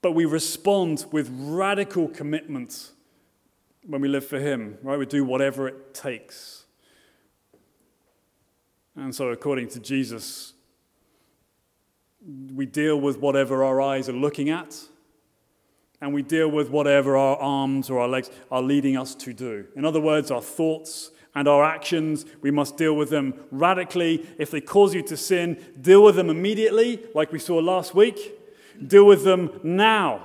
But 0.00 0.12
we 0.12 0.24
respond 0.24 1.04
with 1.12 1.28
radical 1.30 2.08
commitment 2.08 2.92
when 3.86 4.00
we 4.00 4.08
live 4.08 4.26
for 4.26 4.38
Him, 4.38 4.78
right? 4.82 4.98
We 4.98 5.06
do 5.06 5.24
whatever 5.24 5.68
it 5.68 5.92
takes. 5.92 6.63
And 8.96 9.14
so, 9.14 9.28
according 9.28 9.68
to 9.68 9.80
Jesus, 9.80 10.52
we 12.54 12.66
deal 12.66 13.00
with 13.00 13.18
whatever 13.18 13.64
our 13.64 13.80
eyes 13.80 14.08
are 14.08 14.12
looking 14.14 14.50
at 14.50 14.76
and 16.00 16.12
we 16.12 16.22
deal 16.22 16.48
with 16.48 16.68
whatever 16.68 17.16
our 17.16 17.36
arms 17.38 17.88
or 17.88 17.98
our 17.98 18.08
legs 18.08 18.30
are 18.50 18.60
leading 18.60 18.96
us 18.96 19.14
to 19.14 19.32
do. 19.32 19.66
In 19.74 19.86
other 19.86 20.00
words, 20.00 20.30
our 20.30 20.42
thoughts 20.42 21.10
and 21.34 21.48
our 21.48 21.64
actions, 21.64 22.26
we 22.42 22.50
must 22.50 22.76
deal 22.76 22.94
with 22.94 23.08
them 23.08 23.32
radically. 23.50 24.26
If 24.38 24.50
they 24.50 24.60
cause 24.60 24.94
you 24.94 25.02
to 25.04 25.16
sin, 25.16 25.62
deal 25.80 26.02
with 26.04 26.16
them 26.16 26.28
immediately, 26.28 27.02
like 27.14 27.32
we 27.32 27.38
saw 27.38 27.56
last 27.56 27.94
week. 27.94 28.38
Deal 28.86 29.04
with 29.06 29.24
them 29.24 29.58
now. 29.62 30.22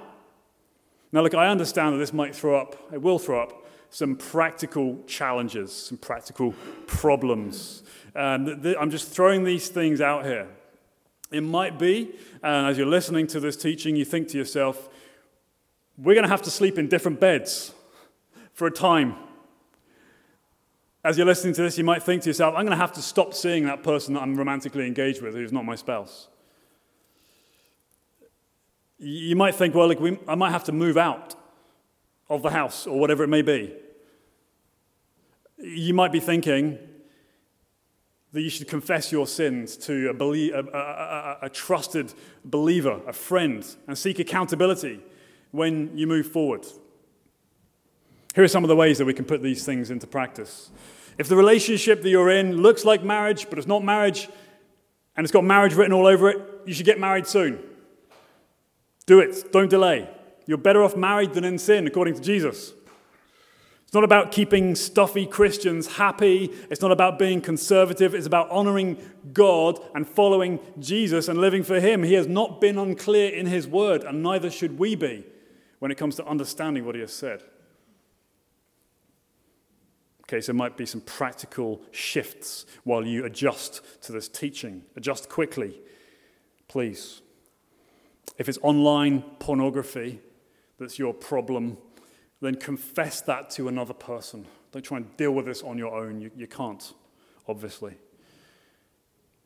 Now, 1.13 1.21
look, 1.21 1.33
I 1.33 1.47
understand 1.47 1.95
that 1.95 1.99
this 1.99 2.13
might 2.13 2.35
throw 2.35 2.59
up, 2.59 2.75
it 2.91 3.01
will 3.01 3.17
throw 3.17 3.41
up 3.41 3.65
some 3.89 4.15
practical 4.15 4.99
challenges, 5.07 5.73
some 5.73 5.97
practical 5.97 6.53
problems. 6.87 7.83
Um, 8.15 8.61
I'm 8.79 8.91
just 8.91 9.11
throwing 9.11 9.43
these 9.43 9.69
things 9.69 10.01
out 10.01 10.25
here. 10.25 10.47
It 11.31 11.41
might 11.41 11.77
be, 11.77 12.11
and 12.41 12.67
as 12.67 12.77
you're 12.77 12.87
listening 12.87 13.27
to 13.27 13.39
this 13.39 13.55
teaching, 13.55 13.95
you 13.95 14.05
think 14.05 14.27
to 14.29 14.37
yourself, 14.37 14.89
we're 15.97 16.15
going 16.15 16.23
to 16.23 16.29
have 16.29 16.41
to 16.43 16.51
sleep 16.51 16.77
in 16.77 16.87
different 16.87 17.19
beds 17.19 17.73
for 18.53 18.67
a 18.67 18.71
time. 18.71 19.15
As 21.03 21.17
you're 21.17 21.27
listening 21.27 21.53
to 21.53 21.61
this, 21.61 21.77
you 21.77 21.83
might 21.83 22.03
think 22.03 22.23
to 22.23 22.29
yourself, 22.29 22.55
I'm 22.55 22.65
going 22.65 22.77
to 22.77 22.81
have 22.81 22.93
to 22.93 23.01
stop 23.01 23.33
seeing 23.33 23.65
that 23.65 23.83
person 23.83 24.13
that 24.15 24.21
I'm 24.21 24.35
romantically 24.35 24.85
engaged 24.85 25.21
with 25.21 25.33
who's 25.33 25.51
not 25.51 25.65
my 25.65 25.75
spouse. 25.75 26.27
You 28.97 29.35
might 29.35 29.55
think, 29.55 29.75
well, 29.75 29.87
look, 29.87 29.99
we, 29.99 30.17
I 30.27 30.35
might 30.35 30.51
have 30.51 30.65
to 30.65 30.71
move 30.71 30.97
out 30.97 31.35
of 32.29 32.41
the 32.41 32.51
house 32.51 32.85
or 32.85 32.99
whatever 32.99 33.23
it 33.23 33.27
may 33.27 33.41
be. 33.41 33.73
You 35.57 35.93
might 35.93 36.11
be 36.11 36.19
thinking 36.19 36.77
that 38.31 38.41
you 38.41 38.49
should 38.49 38.67
confess 38.67 39.11
your 39.11 39.25
sins 39.25 39.75
to 39.75 40.09
a, 40.09 40.13
belie- 40.13 40.51
a, 40.53 40.59
a, 40.59 41.37
a 41.43 41.49
trusted 41.49 42.13
believer, 42.45 43.01
a 43.07 43.13
friend, 43.13 43.65
and 43.87 43.97
seek 43.97 44.19
accountability 44.19 44.99
when 45.51 45.97
you 45.97 46.05
move 46.05 46.27
forward. 46.27 46.65
Here 48.35 48.43
are 48.43 48.47
some 48.47 48.63
of 48.63 48.67
the 48.67 48.75
ways 48.75 48.99
that 48.99 49.05
we 49.05 49.13
can 49.15 49.25
put 49.25 49.41
these 49.41 49.65
things 49.65 49.89
into 49.89 50.05
practice. 50.05 50.69
If 51.17 51.27
the 51.27 51.35
relationship 51.35 52.03
that 52.03 52.09
you're 52.09 52.29
in 52.29 52.61
looks 52.61 52.85
like 52.85 53.03
marriage, 53.03 53.49
but 53.49 53.57
it's 53.57 53.67
not 53.67 53.83
marriage, 53.83 54.29
and 55.17 55.25
it's 55.25 55.31
got 55.31 55.43
marriage 55.43 55.73
written 55.73 55.91
all 55.91 56.05
over 56.05 56.29
it, 56.29 56.37
you 56.65 56.73
should 56.73 56.85
get 56.85 56.99
married 56.99 57.25
soon. 57.25 57.59
Do 59.07 59.19
it, 59.19 59.51
don't 59.51 59.69
delay. 59.69 60.07
You're 60.49 60.57
better 60.57 60.81
off 60.81 60.97
married 60.97 61.35
than 61.35 61.43
in 61.43 61.59
sin, 61.59 61.85
according 61.85 62.15
to 62.15 62.21
Jesus. 62.21 62.73
It's 63.83 63.93
not 63.93 64.03
about 64.03 64.31
keeping 64.31 64.73
stuffy 64.73 65.27
Christians 65.27 65.97
happy. 65.97 66.51
It's 66.71 66.81
not 66.81 66.91
about 66.91 67.19
being 67.19 67.39
conservative. 67.39 68.15
It's 68.15 68.25
about 68.25 68.49
honoring 68.49 68.97
God 69.31 69.79
and 69.93 70.07
following 70.07 70.59
Jesus 70.79 71.27
and 71.27 71.39
living 71.39 71.61
for 71.61 71.79
Him. 71.79 72.01
He 72.01 72.15
has 72.15 72.25
not 72.25 72.59
been 72.59 72.79
unclear 72.79 73.29
in 73.29 73.45
His 73.45 73.67
word, 73.67 74.03
and 74.03 74.23
neither 74.23 74.49
should 74.49 74.79
we 74.79 74.95
be 74.95 75.23
when 75.77 75.91
it 75.91 75.99
comes 75.99 76.15
to 76.15 76.25
understanding 76.25 76.83
what 76.83 76.95
he 76.95 77.01
has 77.01 77.13
said. 77.13 77.43
Okay, 80.23 80.41
so 80.41 80.51
there 80.51 80.57
might 80.57 80.77
be 80.77 80.87
some 80.87 81.01
practical 81.01 81.79
shifts 81.91 82.65
while 82.85 83.05
you 83.05 83.23
adjust 83.23 83.81
to 84.01 84.11
this 84.11 84.27
teaching. 84.27 84.81
Adjust 84.95 85.29
quickly, 85.29 85.79
please. 86.67 87.21
If 88.39 88.49
it's 88.49 88.57
online 88.63 89.21
pornography 89.37 90.21
that's 90.79 90.97
your 90.97 91.13
problem, 91.13 91.77
then 92.41 92.55
confess 92.55 93.21
that 93.21 93.49
to 93.51 93.67
another 93.67 93.93
person. 93.93 94.45
Don't 94.71 94.83
try 94.83 94.97
and 94.97 95.17
deal 95.17 95.31
with 95.31 95.45
this 95.45 95.61
on 95.61 95.77
your 95.77 95.93
own. 95.93 96.21
You, 96.21 96.31
you 96.35 96.47
can't, 96.47 96.93
obviously. 97.47 97.95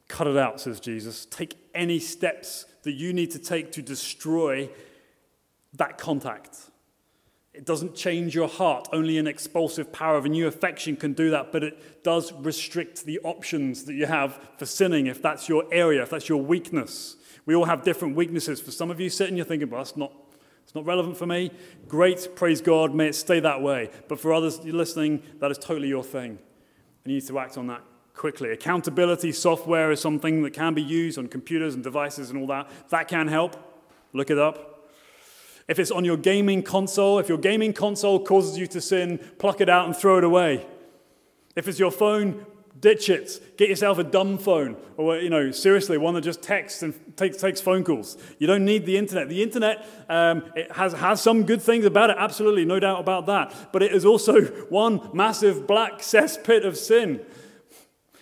Cut 0.07 0.27
it 0.27 0.37
out, 0.37 0.61
says 0.61 0.79
Jesus. 0.79 1.25
Take 1.25 1.55
any 1.73 1.99
steps 1.99 2.65
that 2.83 2.91
you 2.91 3.13
need 3.13 3.31
to 3.31 3.39
take 3.39 3.71
to 3.73 3.81
destroy 3.81 4.69
that 5.73 5.97
contact. 5.97 6.57
It 7.53 7.65
doesn't 7.65 7.95
change 7.95 8.33
your 8.33 8.47
heart. 8.47 8.87
Only 8.91 9.17
an 9.17 9.27
expulsive 9.27 9.93
power 9.93 10.17
of 10.17 10.25
a 10.25 10.29
new 10.29 10.47
affection 10.47 10.95
can 10.95 11.13
do 11.13 11.29
that, 11.31 11.51
but 11.51 11.63
it 11.63 12.03
does 12.03 12.33
restrict 12.33 13.05
the 13.05 13.19
options 13.19 13.85
that 13.85 13.93
you 13.93 14.07
have 14.07 14.39
for 14.57 14.65
sinning 14.65 15.07
if 15.07 15.21
that's 15.21 15.47
your 15.47 15.65
area, 15.71 16.01
if 16.01 16.09
that's 16.09 16.27
your 16.27 16.41
weakness. 16.41 17.15
We 17.45 17.55
all 17.55 17.65
have 17.65 17.83
different 17.83 18.15
weaknesses. 18.15 18.59
For 18.59 18.71
some 18.71 18.89
of 18.89 18.99
you 18.99 19.09
sitting, 19.09 19.35
you're 19.35 19.45
thinking, 19.45 19.69
well, 19.69 19.83
that's 19.83 19.95
not, 19.95 20.11
it's 20.63 20.75
not 20.75 20.85
relevant 20.85 21.17
for 21.17 21.25
me. 21.25 21.51
Great, 21.87 22.35
praise 22.35 22.61
God, 22.61 22.95
may 22.95 23.07
it 23.07 23.15
stay 23.15 23.39
that 23.39 23.61
way. 23.61 23.89
But 24.07 24.19
for 24.19 24.33
others 24.33 24.59
you're 24.63 24.75
listening, 24.75 25.21
that 25.39 25.51
is 25.51 25.57
totally 25.57 25.87
your 25.87 26.03
thing. 26.03 26.39
And 27.03 27.13
you 27.13 27.19
need 27.19 27.27
to 27.27 27.39
act 27.39 27.57
on 27.57 27.67
that 27.67 27.81
quickly. 28.13 28.51
Accountability 28.51 29.31
software 29.31 29.91
is 29.91 29.99
something 29.99 30.43
that 30.43 30.51
can 30.51 30.73
be 30.73 30.81
used 30.81 31.17
on 31.17 31.27
computers 31.27 31.73
and 31.73 31.83
devices 31.83 32.29
and 32.29 32.39
all 32.39 32.47
that. 32.47 32.69
That 32.89 33.07
can 33.07 33.27
help. 33.27 33.55
Look 34.13 34.29
it 34.29 34.37
up. 34.37 34.89
If 35.67 35.79
it's 35.79 35.91
on 35.91 36.05
your 36.05 36.17
gaming 36.17 36.61
console, 36.61 37.19
if 37.19 37.29
your 37.29 37.37
gaming 37.37 37.73
console 37.73 38.19
causes 38.19 38.57
you 38.57 38.67
to 38.67 38.81
sin, 38.81 39.19
pluck 39.39 39.61
it 39.61 39.69
out 39.69 39.85
and 39.85 39.95
throw 39.95 40.17
it 40.17 40.23
away. 40.23 40.65
If 41.55 41.67
it's 41.67 41.79
your 41.79 41.91
phone, 41.91 42.45
ditch 42.79 43.09
it. 43.09 43.57
Get 43.57 43.69
yourself 43.69 43.97
a 43.97 44.03
dumb 44.03 44.37
phone, 44.37 44.75
or 44.97 45.17
you 45.17 45.29
know, 45.29 45.51
seriously, 45.51 45.97
one 45.97 46.13
that 46.15 46.21
just 46.21 46.41
texts 46.41 46.83
and 46.83 46.93
takes, 47.15 47.37
takes 47.37 47.61
phone 47.61 47.83
calls. 47.83 48.17
You 48.39 48.47
don't 48.47 48.65
need 48.65 48.85
the 48.85 48.97
internet. 48.97 49.29
The 49.29 49.41
internet 49.41 49.87
um, 50.09 50.43
it 50.55 50.71
has 50.73 50.93
has 50.93 51.21
some 51.21 51.45
good 51.45 51.61
things 51.61 51.85
about 51.85 52.09
it, 52.09 52.17
absolutely, 52.19 52.65
no 52.65 52.79
doubt 52.79 52.99
about 52.99 53.25
that. 53.27 53.71
But 53.71 53.83
it 53.83 53.93
is 53.93 54.05
also 54.05 54.41
one 54.69 55.09
massive 55.13 55.67
black 55.67 55.99
cesspit 55.99 56.65
of 56.65 56.77
sin. 56.77 57.21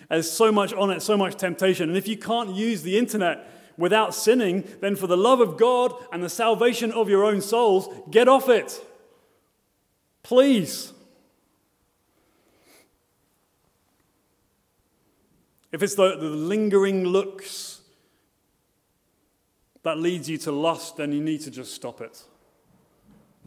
There's 0.09 0.29
so 0.29 0.51
much 0.51 0.73
on 0.73 0.89
it, 0.89 1.01
so 1.01 1.15
much 1.15 1.35
temptation, 1.35 1.89
and 1.89 1.97
if 1.97 2.07
you 2.07 2.17
can't 2.17 2.53
use 2.53 2.83
the 2.83 2.97
internet 2.97 3.49
without 3.77 4.13
sinning, 4.13 4.67
then 4.81 4.95
for 4.95 5.07
the 5.07 5.17
love 5.17 5.39
of 5.39 5.57
God 5.57 5.93
and 6.11 6.21
the 6.21 6.29
salvation 6.29 6.91
of 6.91 7.09
your 7.09 7.23
own 7.23 7.41
souls, 7.41 7.87
get 8.11 8.27
off 8.27 8.49
it. 8.49 8.85
Please. 10.23 10.93
If 15.71 15.81
it's 15.81 15.95
the, 15.95 16.17
the 16.17 16.29
lingering 16.29 17.05
looks 17.05 17.81
that 19.83 19.97
leads 19.97 20.29
you 20.29 20.37
to 20.39 20.51
lust, 20.51 20.97
then 20.97 21.11
you 21.11 21.21
need 21.21 21.41
to 21.41 21.51
just 21.51 21.73
stop 21.73 22.01
it 22.01 22.23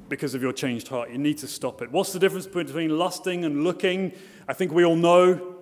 because 0.08 0.34
of 0.34 0.42
your 0.42 0.52
changed 0.52 0.88
heart. 0.88 1.10
You 1.10 1.18
need 1.18 1.38
to 1.38 1.46
stop 1.46 1.82
it. 1.82 1.90
What's 1.92 2.12
the 2.12 2.18
difference 2.18 2.46
between 2.46 2.98
lusting 2.98 3.44
and 3.44 3.62
looking? 3.62 4.12
I 4.48 4.52
think 4.52 4.72
we 4.72 4.84
all 4.84 4.96
know. 4.96 5.56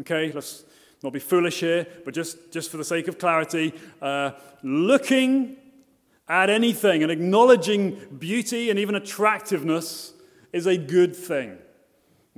Okay, 0.00 0.32
let's 0.32 0.64
not 1.02 1.12
be 1.12 1.20
foolish 1.20 1.60
here, 1.60 1.86
but 2.04 2.14
just, 2.14 2.50
just 2.52 2.70
for 2.70 2.76
the 2.76 2.84
sake 2.84 3.08
of 3.08 3.18
clarity, 3.18 3.72
uh, 4.02 4.32
looking 4.62 5.56
at 6.28 6.50
anything 6.50 7.02
and 7.02 7.12
acknowledging 7.12 8.00
beauty 8.18 8.70
and 8.70 8.78
even 8.78 8.94
attractiveness 8.94 10.12
is 10.52 10.66
a 10.66 10.76
good 10.76 11.14
thing. 11.14 11.58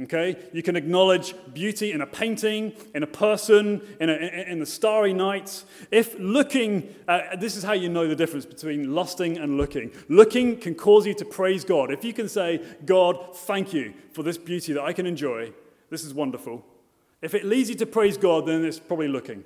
Okay? 0.03 0.37
You 0.53 0.63
can 0.63 0.77
acknowledge 0.77 1.35
beauty 1.53 1.93
in 1.93 2.01
a 2.01 2.07
painting, 2.07 2.73
in 2.95 3.03
a 3.03 3.07
person, 3.07 3.83
in, 4.01 4.09
a, 4.09 4.15
in 4.49 4.61
the 4.61 4.67
starry 4.67 5.13
night. 5.13 5.65
If 5.91 6.19
looking, 6.19 6.95
uh, 7.09 7.37
this 7.37 7.57
is 7.57 7.65
how 7.65 7.73
you 7.73 7.89
know 7.89 8.07
the 8.07 8.15
difference 8.15 8.47
between 8.47 8.95
lusting 8.95 9.39
and 9.39 9.57
looking. 9.57 9.91
Looking 10.09 10.57
can 10.57 10.75
cause 10.75 11.07
you 11.07 11.15
to 11.15 11.25
praise 11.25 11.65
God. 11.65 11.91
If 11.91 12.05
you 12.05 12.13
can 12.13 12.29
say, 12.29 12.63
God, 12.85 13.37
thank 13.37 13.73
you 13.73 13.95
for 14.13 14.23
this 14.23 14.39
beauty 14.39 14.73
that 14.73 14.83
I 14.83 14.93
can 14.93 15.07
enjoy, 15.07 15.53
this 15.91 16.05
is 16.05 16.15
wonderful. 16.15 16.65
If 17.21 17.35
it 17.35 17.45
leads 17.45 17.69
you 17.69 17.75
to 17.77 17.87
praise 17.87 18.17
God, 18.17 18.47
then 18.47 18.65
it's 18.65 18.79
probably 18.79 19.09
looking. 19.09 19.43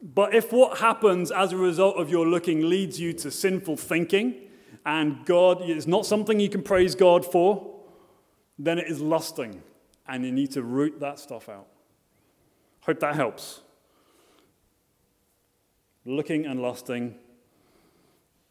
But 0.00 0.34
if 0.34 0.52
what 0.52 0.78
happens 0.78 1.32
as 1.32 1.52
a 1.52 1.56
result 1.56 1.96
of 1.96 2.10
your 2.10 2.26
looking 2.26 2.68
leads 2.68 3.00
you 3.00 3.12
to 3.14 3.30
sinful 3.30 3.78
thinking, 3.78 4.34
and 4.86 5.24
God 5.24 5.62
is 5.68 5.86
not 5.86 6.04
something 6.04 6.38
you 6.38 6.50
can 6.50 6.62
praise 6.62 6.94
God 6.94 7.24
for, 7.24 7.73
then 8.58 8.78
it 8.78 8.86
is 8.86 9.00
lusting, 9.00 9.62
and 10.06 10.24
you 10.24 10.32
need 10.32 10.52
to 10.52 10.62
root 10.62 11.00
that 11.00 11.18
stuff 11.18 11.48
out. 11.48 11.66
Hope 12.82 13.00
that 13.00 13.14
helps. 13.14 13.62
Looking 16.04 16.46
and 16.46 16.60
lusting. 16.60 17.16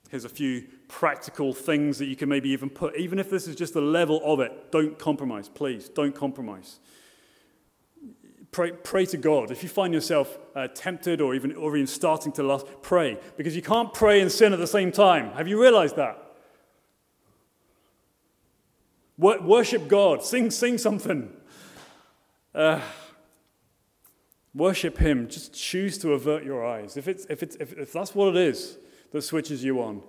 Here's 0.10 0.26
a 0.26 0.30
few 0.30 0.68
practical 0.88 1.54
things 1.54 1.98
that 2.00 2.06
you 2.06 2.16
can 2.16 2.30
maybe 2.30 2.50
even 2.50 2.70
put, 2.70 2.96
even 2.98 3.20
if 3.20 3.30
this 3.30 3.48
is 3.48 3.56
just 3.56 3.74
the 3.74 3.82
level 3.82 4.22
of 4.24 4.40
it. 4.40 4.72
Don't 4.72 4.98
compromise, 5.00 5.50
please. 5.50 5.90
Don't 5.90 6.16
compromise. 6.16 6.80
Pray, 8.52 8.72
pray 8.72 9.06
to 9.08 9.18
God. 9.18 9.50
If 9.50 9.64
you 9.64 9.70
find 9.70 9.94
yourself 9.94 10.38
uh, 10.56 10.68
tempted 10.68 11.22
or 11.22 11.34
even, 11.34 11.56
or 11.56 11.76
even 11.76 11.88
starting 11.88 12.32
to 12.34 12.44
lust, 12.44 12.68
pray. 12.84 13.18
Because 13.38 13.56
you 13.56 13.64
can't 13.64 13.92
pray 13.92 14.22
and 14.22 14.32
sin 14.32 14.54
at 14.54 14.60
the 14.60 14.68
same 14.68 14.92
time. 14.92 15.32
Have 15.32 15.48
you 15.48 15.60
realized 15.60 15.96
that? 15.96 16.23
Worship 19.24 19.88
God. 19.88 20.24
Sing, 20.24 20.52
sing 20.52 20.78
something. 20.78 21.32
Uh, 22.54 22.82
worship 24.54 24.98
Him. 24.98 25.30
Just 25.30 25.54
choose 25.54 25.98
to 26.00 26.12
avert 26.12 26.44
your 26.44 26.66
eyes. 26.66 26.98
If, 26.98 27.08
it's, 27.08 27.26
if, 27.30 27.42
it's, 27.42 27.56
if, 27.56 27.72
if 27.78 27.94
that's 27.94 28.14
what 28.14 28.36
it 28.36 28.36
is 28.36 28.78
that 29.12 29.22
switches 29.22 29.64
you 29.64 29.82
on, 29.82 30.02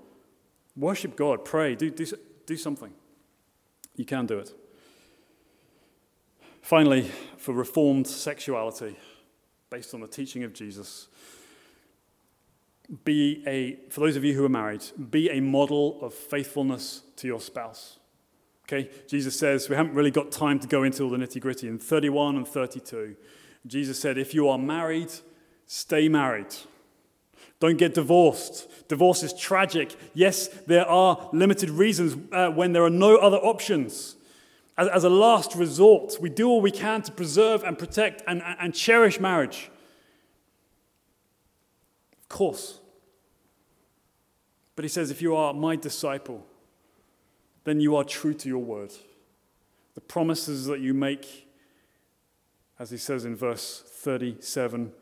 worship 0.77 1.15
God. 1.15 1.45
Pray. 1.45 1.77
Do, 1.77 1.91
do, 1.91 2.05
do 2.45 2.57
something. 2.57 2.93
You 3.95 4.05
can 4.05 4.27
do 4.27 4.39
it. 4.39 4.53
Finally, 6.61 7.11
for 7.37 7.55
reformed 7.55 8.09
sexuality, 8.09 8.97
based 9.71 9.95
on 9.95 10.01
the 10.01 10.09
teaching 10.09 10.43
of 10.43 10.53
Jesus, 10.53 11.07
be 13.05 13.45
a, 13.47 13.77
for 13.91 14.01
those 14.01 14.17
of 14.17 14.25
you 14.25 14.35
who 14.35 14.45
are 14.45 14.49
married, 14.49 14.83
be 15.11 15.31
a 15.31 15.41
model 15.41 16.01
of 16.03 16.12
faithfulness 16.12 17.03
to 17.17 17.29
your 17.29 17.41
spouse. 17.41 17.99
Okay, 18.67 18.91
Jesus 19.07 19.39
says, 19.39 19.69
we 19.69 19.77
haven't 19.77 19.95
really 19.95 20.11
got 20.11 20.33
time 20.33 20.59
to 20.59 20.67
go 20.67 20.85
into 20.85 21.05
all 21.05 21.11
the 21.11 21.19
nitty 21.19 21.41
gritty. 21.41 21.69
In 21.69 21.79
31 21.79 22.37
and 22.37 22.49
32, 22.49 23.15
Jesus 23.67 23.99
said, 23.99 24.17
if 24.17 24.33
you 24.33 24.49
are 24.49 24.59
married, 24.59 25.12
stay 25.67 26.09
married. 26.09 26.55
Don't 27.61 27.77
get 27.77 27.95
divorced. 27.95 28.89
Divorce 28.89 29.23
is 29.23 29.35
tragic. 29.35 29.95
Yes, 30.15 30.49
there 30.67 30.87
are 30.87 31.29
limited 31.33 31.71
reasons 31.71 32.17
uh, 32.33 32.49
when 32.51 32.73
there 32.73 32.85
are 32.85 32.91
no 32.91 33.17
other 33.17 33.37
options. 33.37 34.17
As, 34.77 34.89
as, 34.89 35.05
a 35.05 35.09
last 35.09 35.55
resort, 35.55 36.17
we 36.21 36.29
do 36.31 36.49
all 36.49 36.61
we 36.61 36.71
can 36.71 37.03
to 37.03 37.12
preserve 37.12 37.62
and 37.65 37.79
protect 37.79 38.23
and, 38.27 38.43
and 38.43 38.75
cherish 38.75 39.21
marriage. 39.21 39.71
Of 42.23 42.29
course. 42.29 42.81
But 44.75 44.85
he 44.85 44.89
says, 44.89 45.11
if 45.11 45.23
you 45.23 45.37
are 45.37 45.55
my 45.55 45.77
disciple, 45.77 46.45
then 47.65 47.81
you 47.81 47.97
are 47.97 48.05
true 48.05 48.35
to 48.35 48.49
your 48.49 48.62
word. 48.62 48.93
The 49.95 50.01
promises 50.01 50.67
that 50.67 50.81
you 50.81 50.95
make, 50.95 51.49
as 52.79 52.91
he 52.91 52.97
says 52.97 53.25
in 53.25 53.37
verse 53.37 53.83
37, 53.87 54.93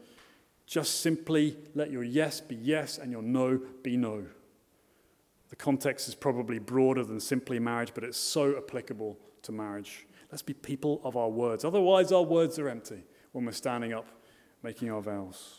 just 0.66 1.00
simply 1.00 1.56
let 1.74 1.90
your 1.90 2.04
yes 2.04 2.40
be 2.40 2.54
yes 2.54 2.98
and 2.98 3.10
your 3.10 3.22
no 3.22 3.60
be 3.82 3.96
no. 3.96 4.24
The 5.50 5.56
context 5.56 6.08
is 6.08 6.14
probably 6.14 6.58
broader 6.58 7.04
than 7.04 7.20
simply 7.20 7.58
marriage, 7.58 7.92
but 7.94 8.04
it's 8.04 8.16
so 8.16 8.56
applicable 8.56 9.18
to 9.42 9.52
marriage. 9.52 10.06
Let's 10.30 10.42
be 10.42 10.54
people 10.54 11.00
of 11.04 11.16
our 11.16 11.28
words. 11.28 11.64
Otherwise, 11.64 12.10
our 12.10 12.22
words 12.22 12.58
are 12.58 12.68
empty 12.68 13.02
when 13.32 13.44
we're 13.44 13.52
standing 13.52 13.92
up 13.92 14.06
making 14.62 14.90
our 14.90 15.02
vows. 15.02 15.58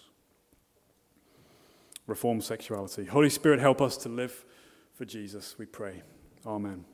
Reform 2.08 2.42
sexuality. 2.42 3.06
Holy 3.06 3.30
Spirit, 3.30 3.60
help 3.60 3.82
us 3.82 3.98
to 3.98 4.10
live 4.10 4.46
for 4.94 5.06
Jesus, 5.06 5.56
we 5.58 5.66
pray. 5.66 6.02
Amen. 6.46 6.86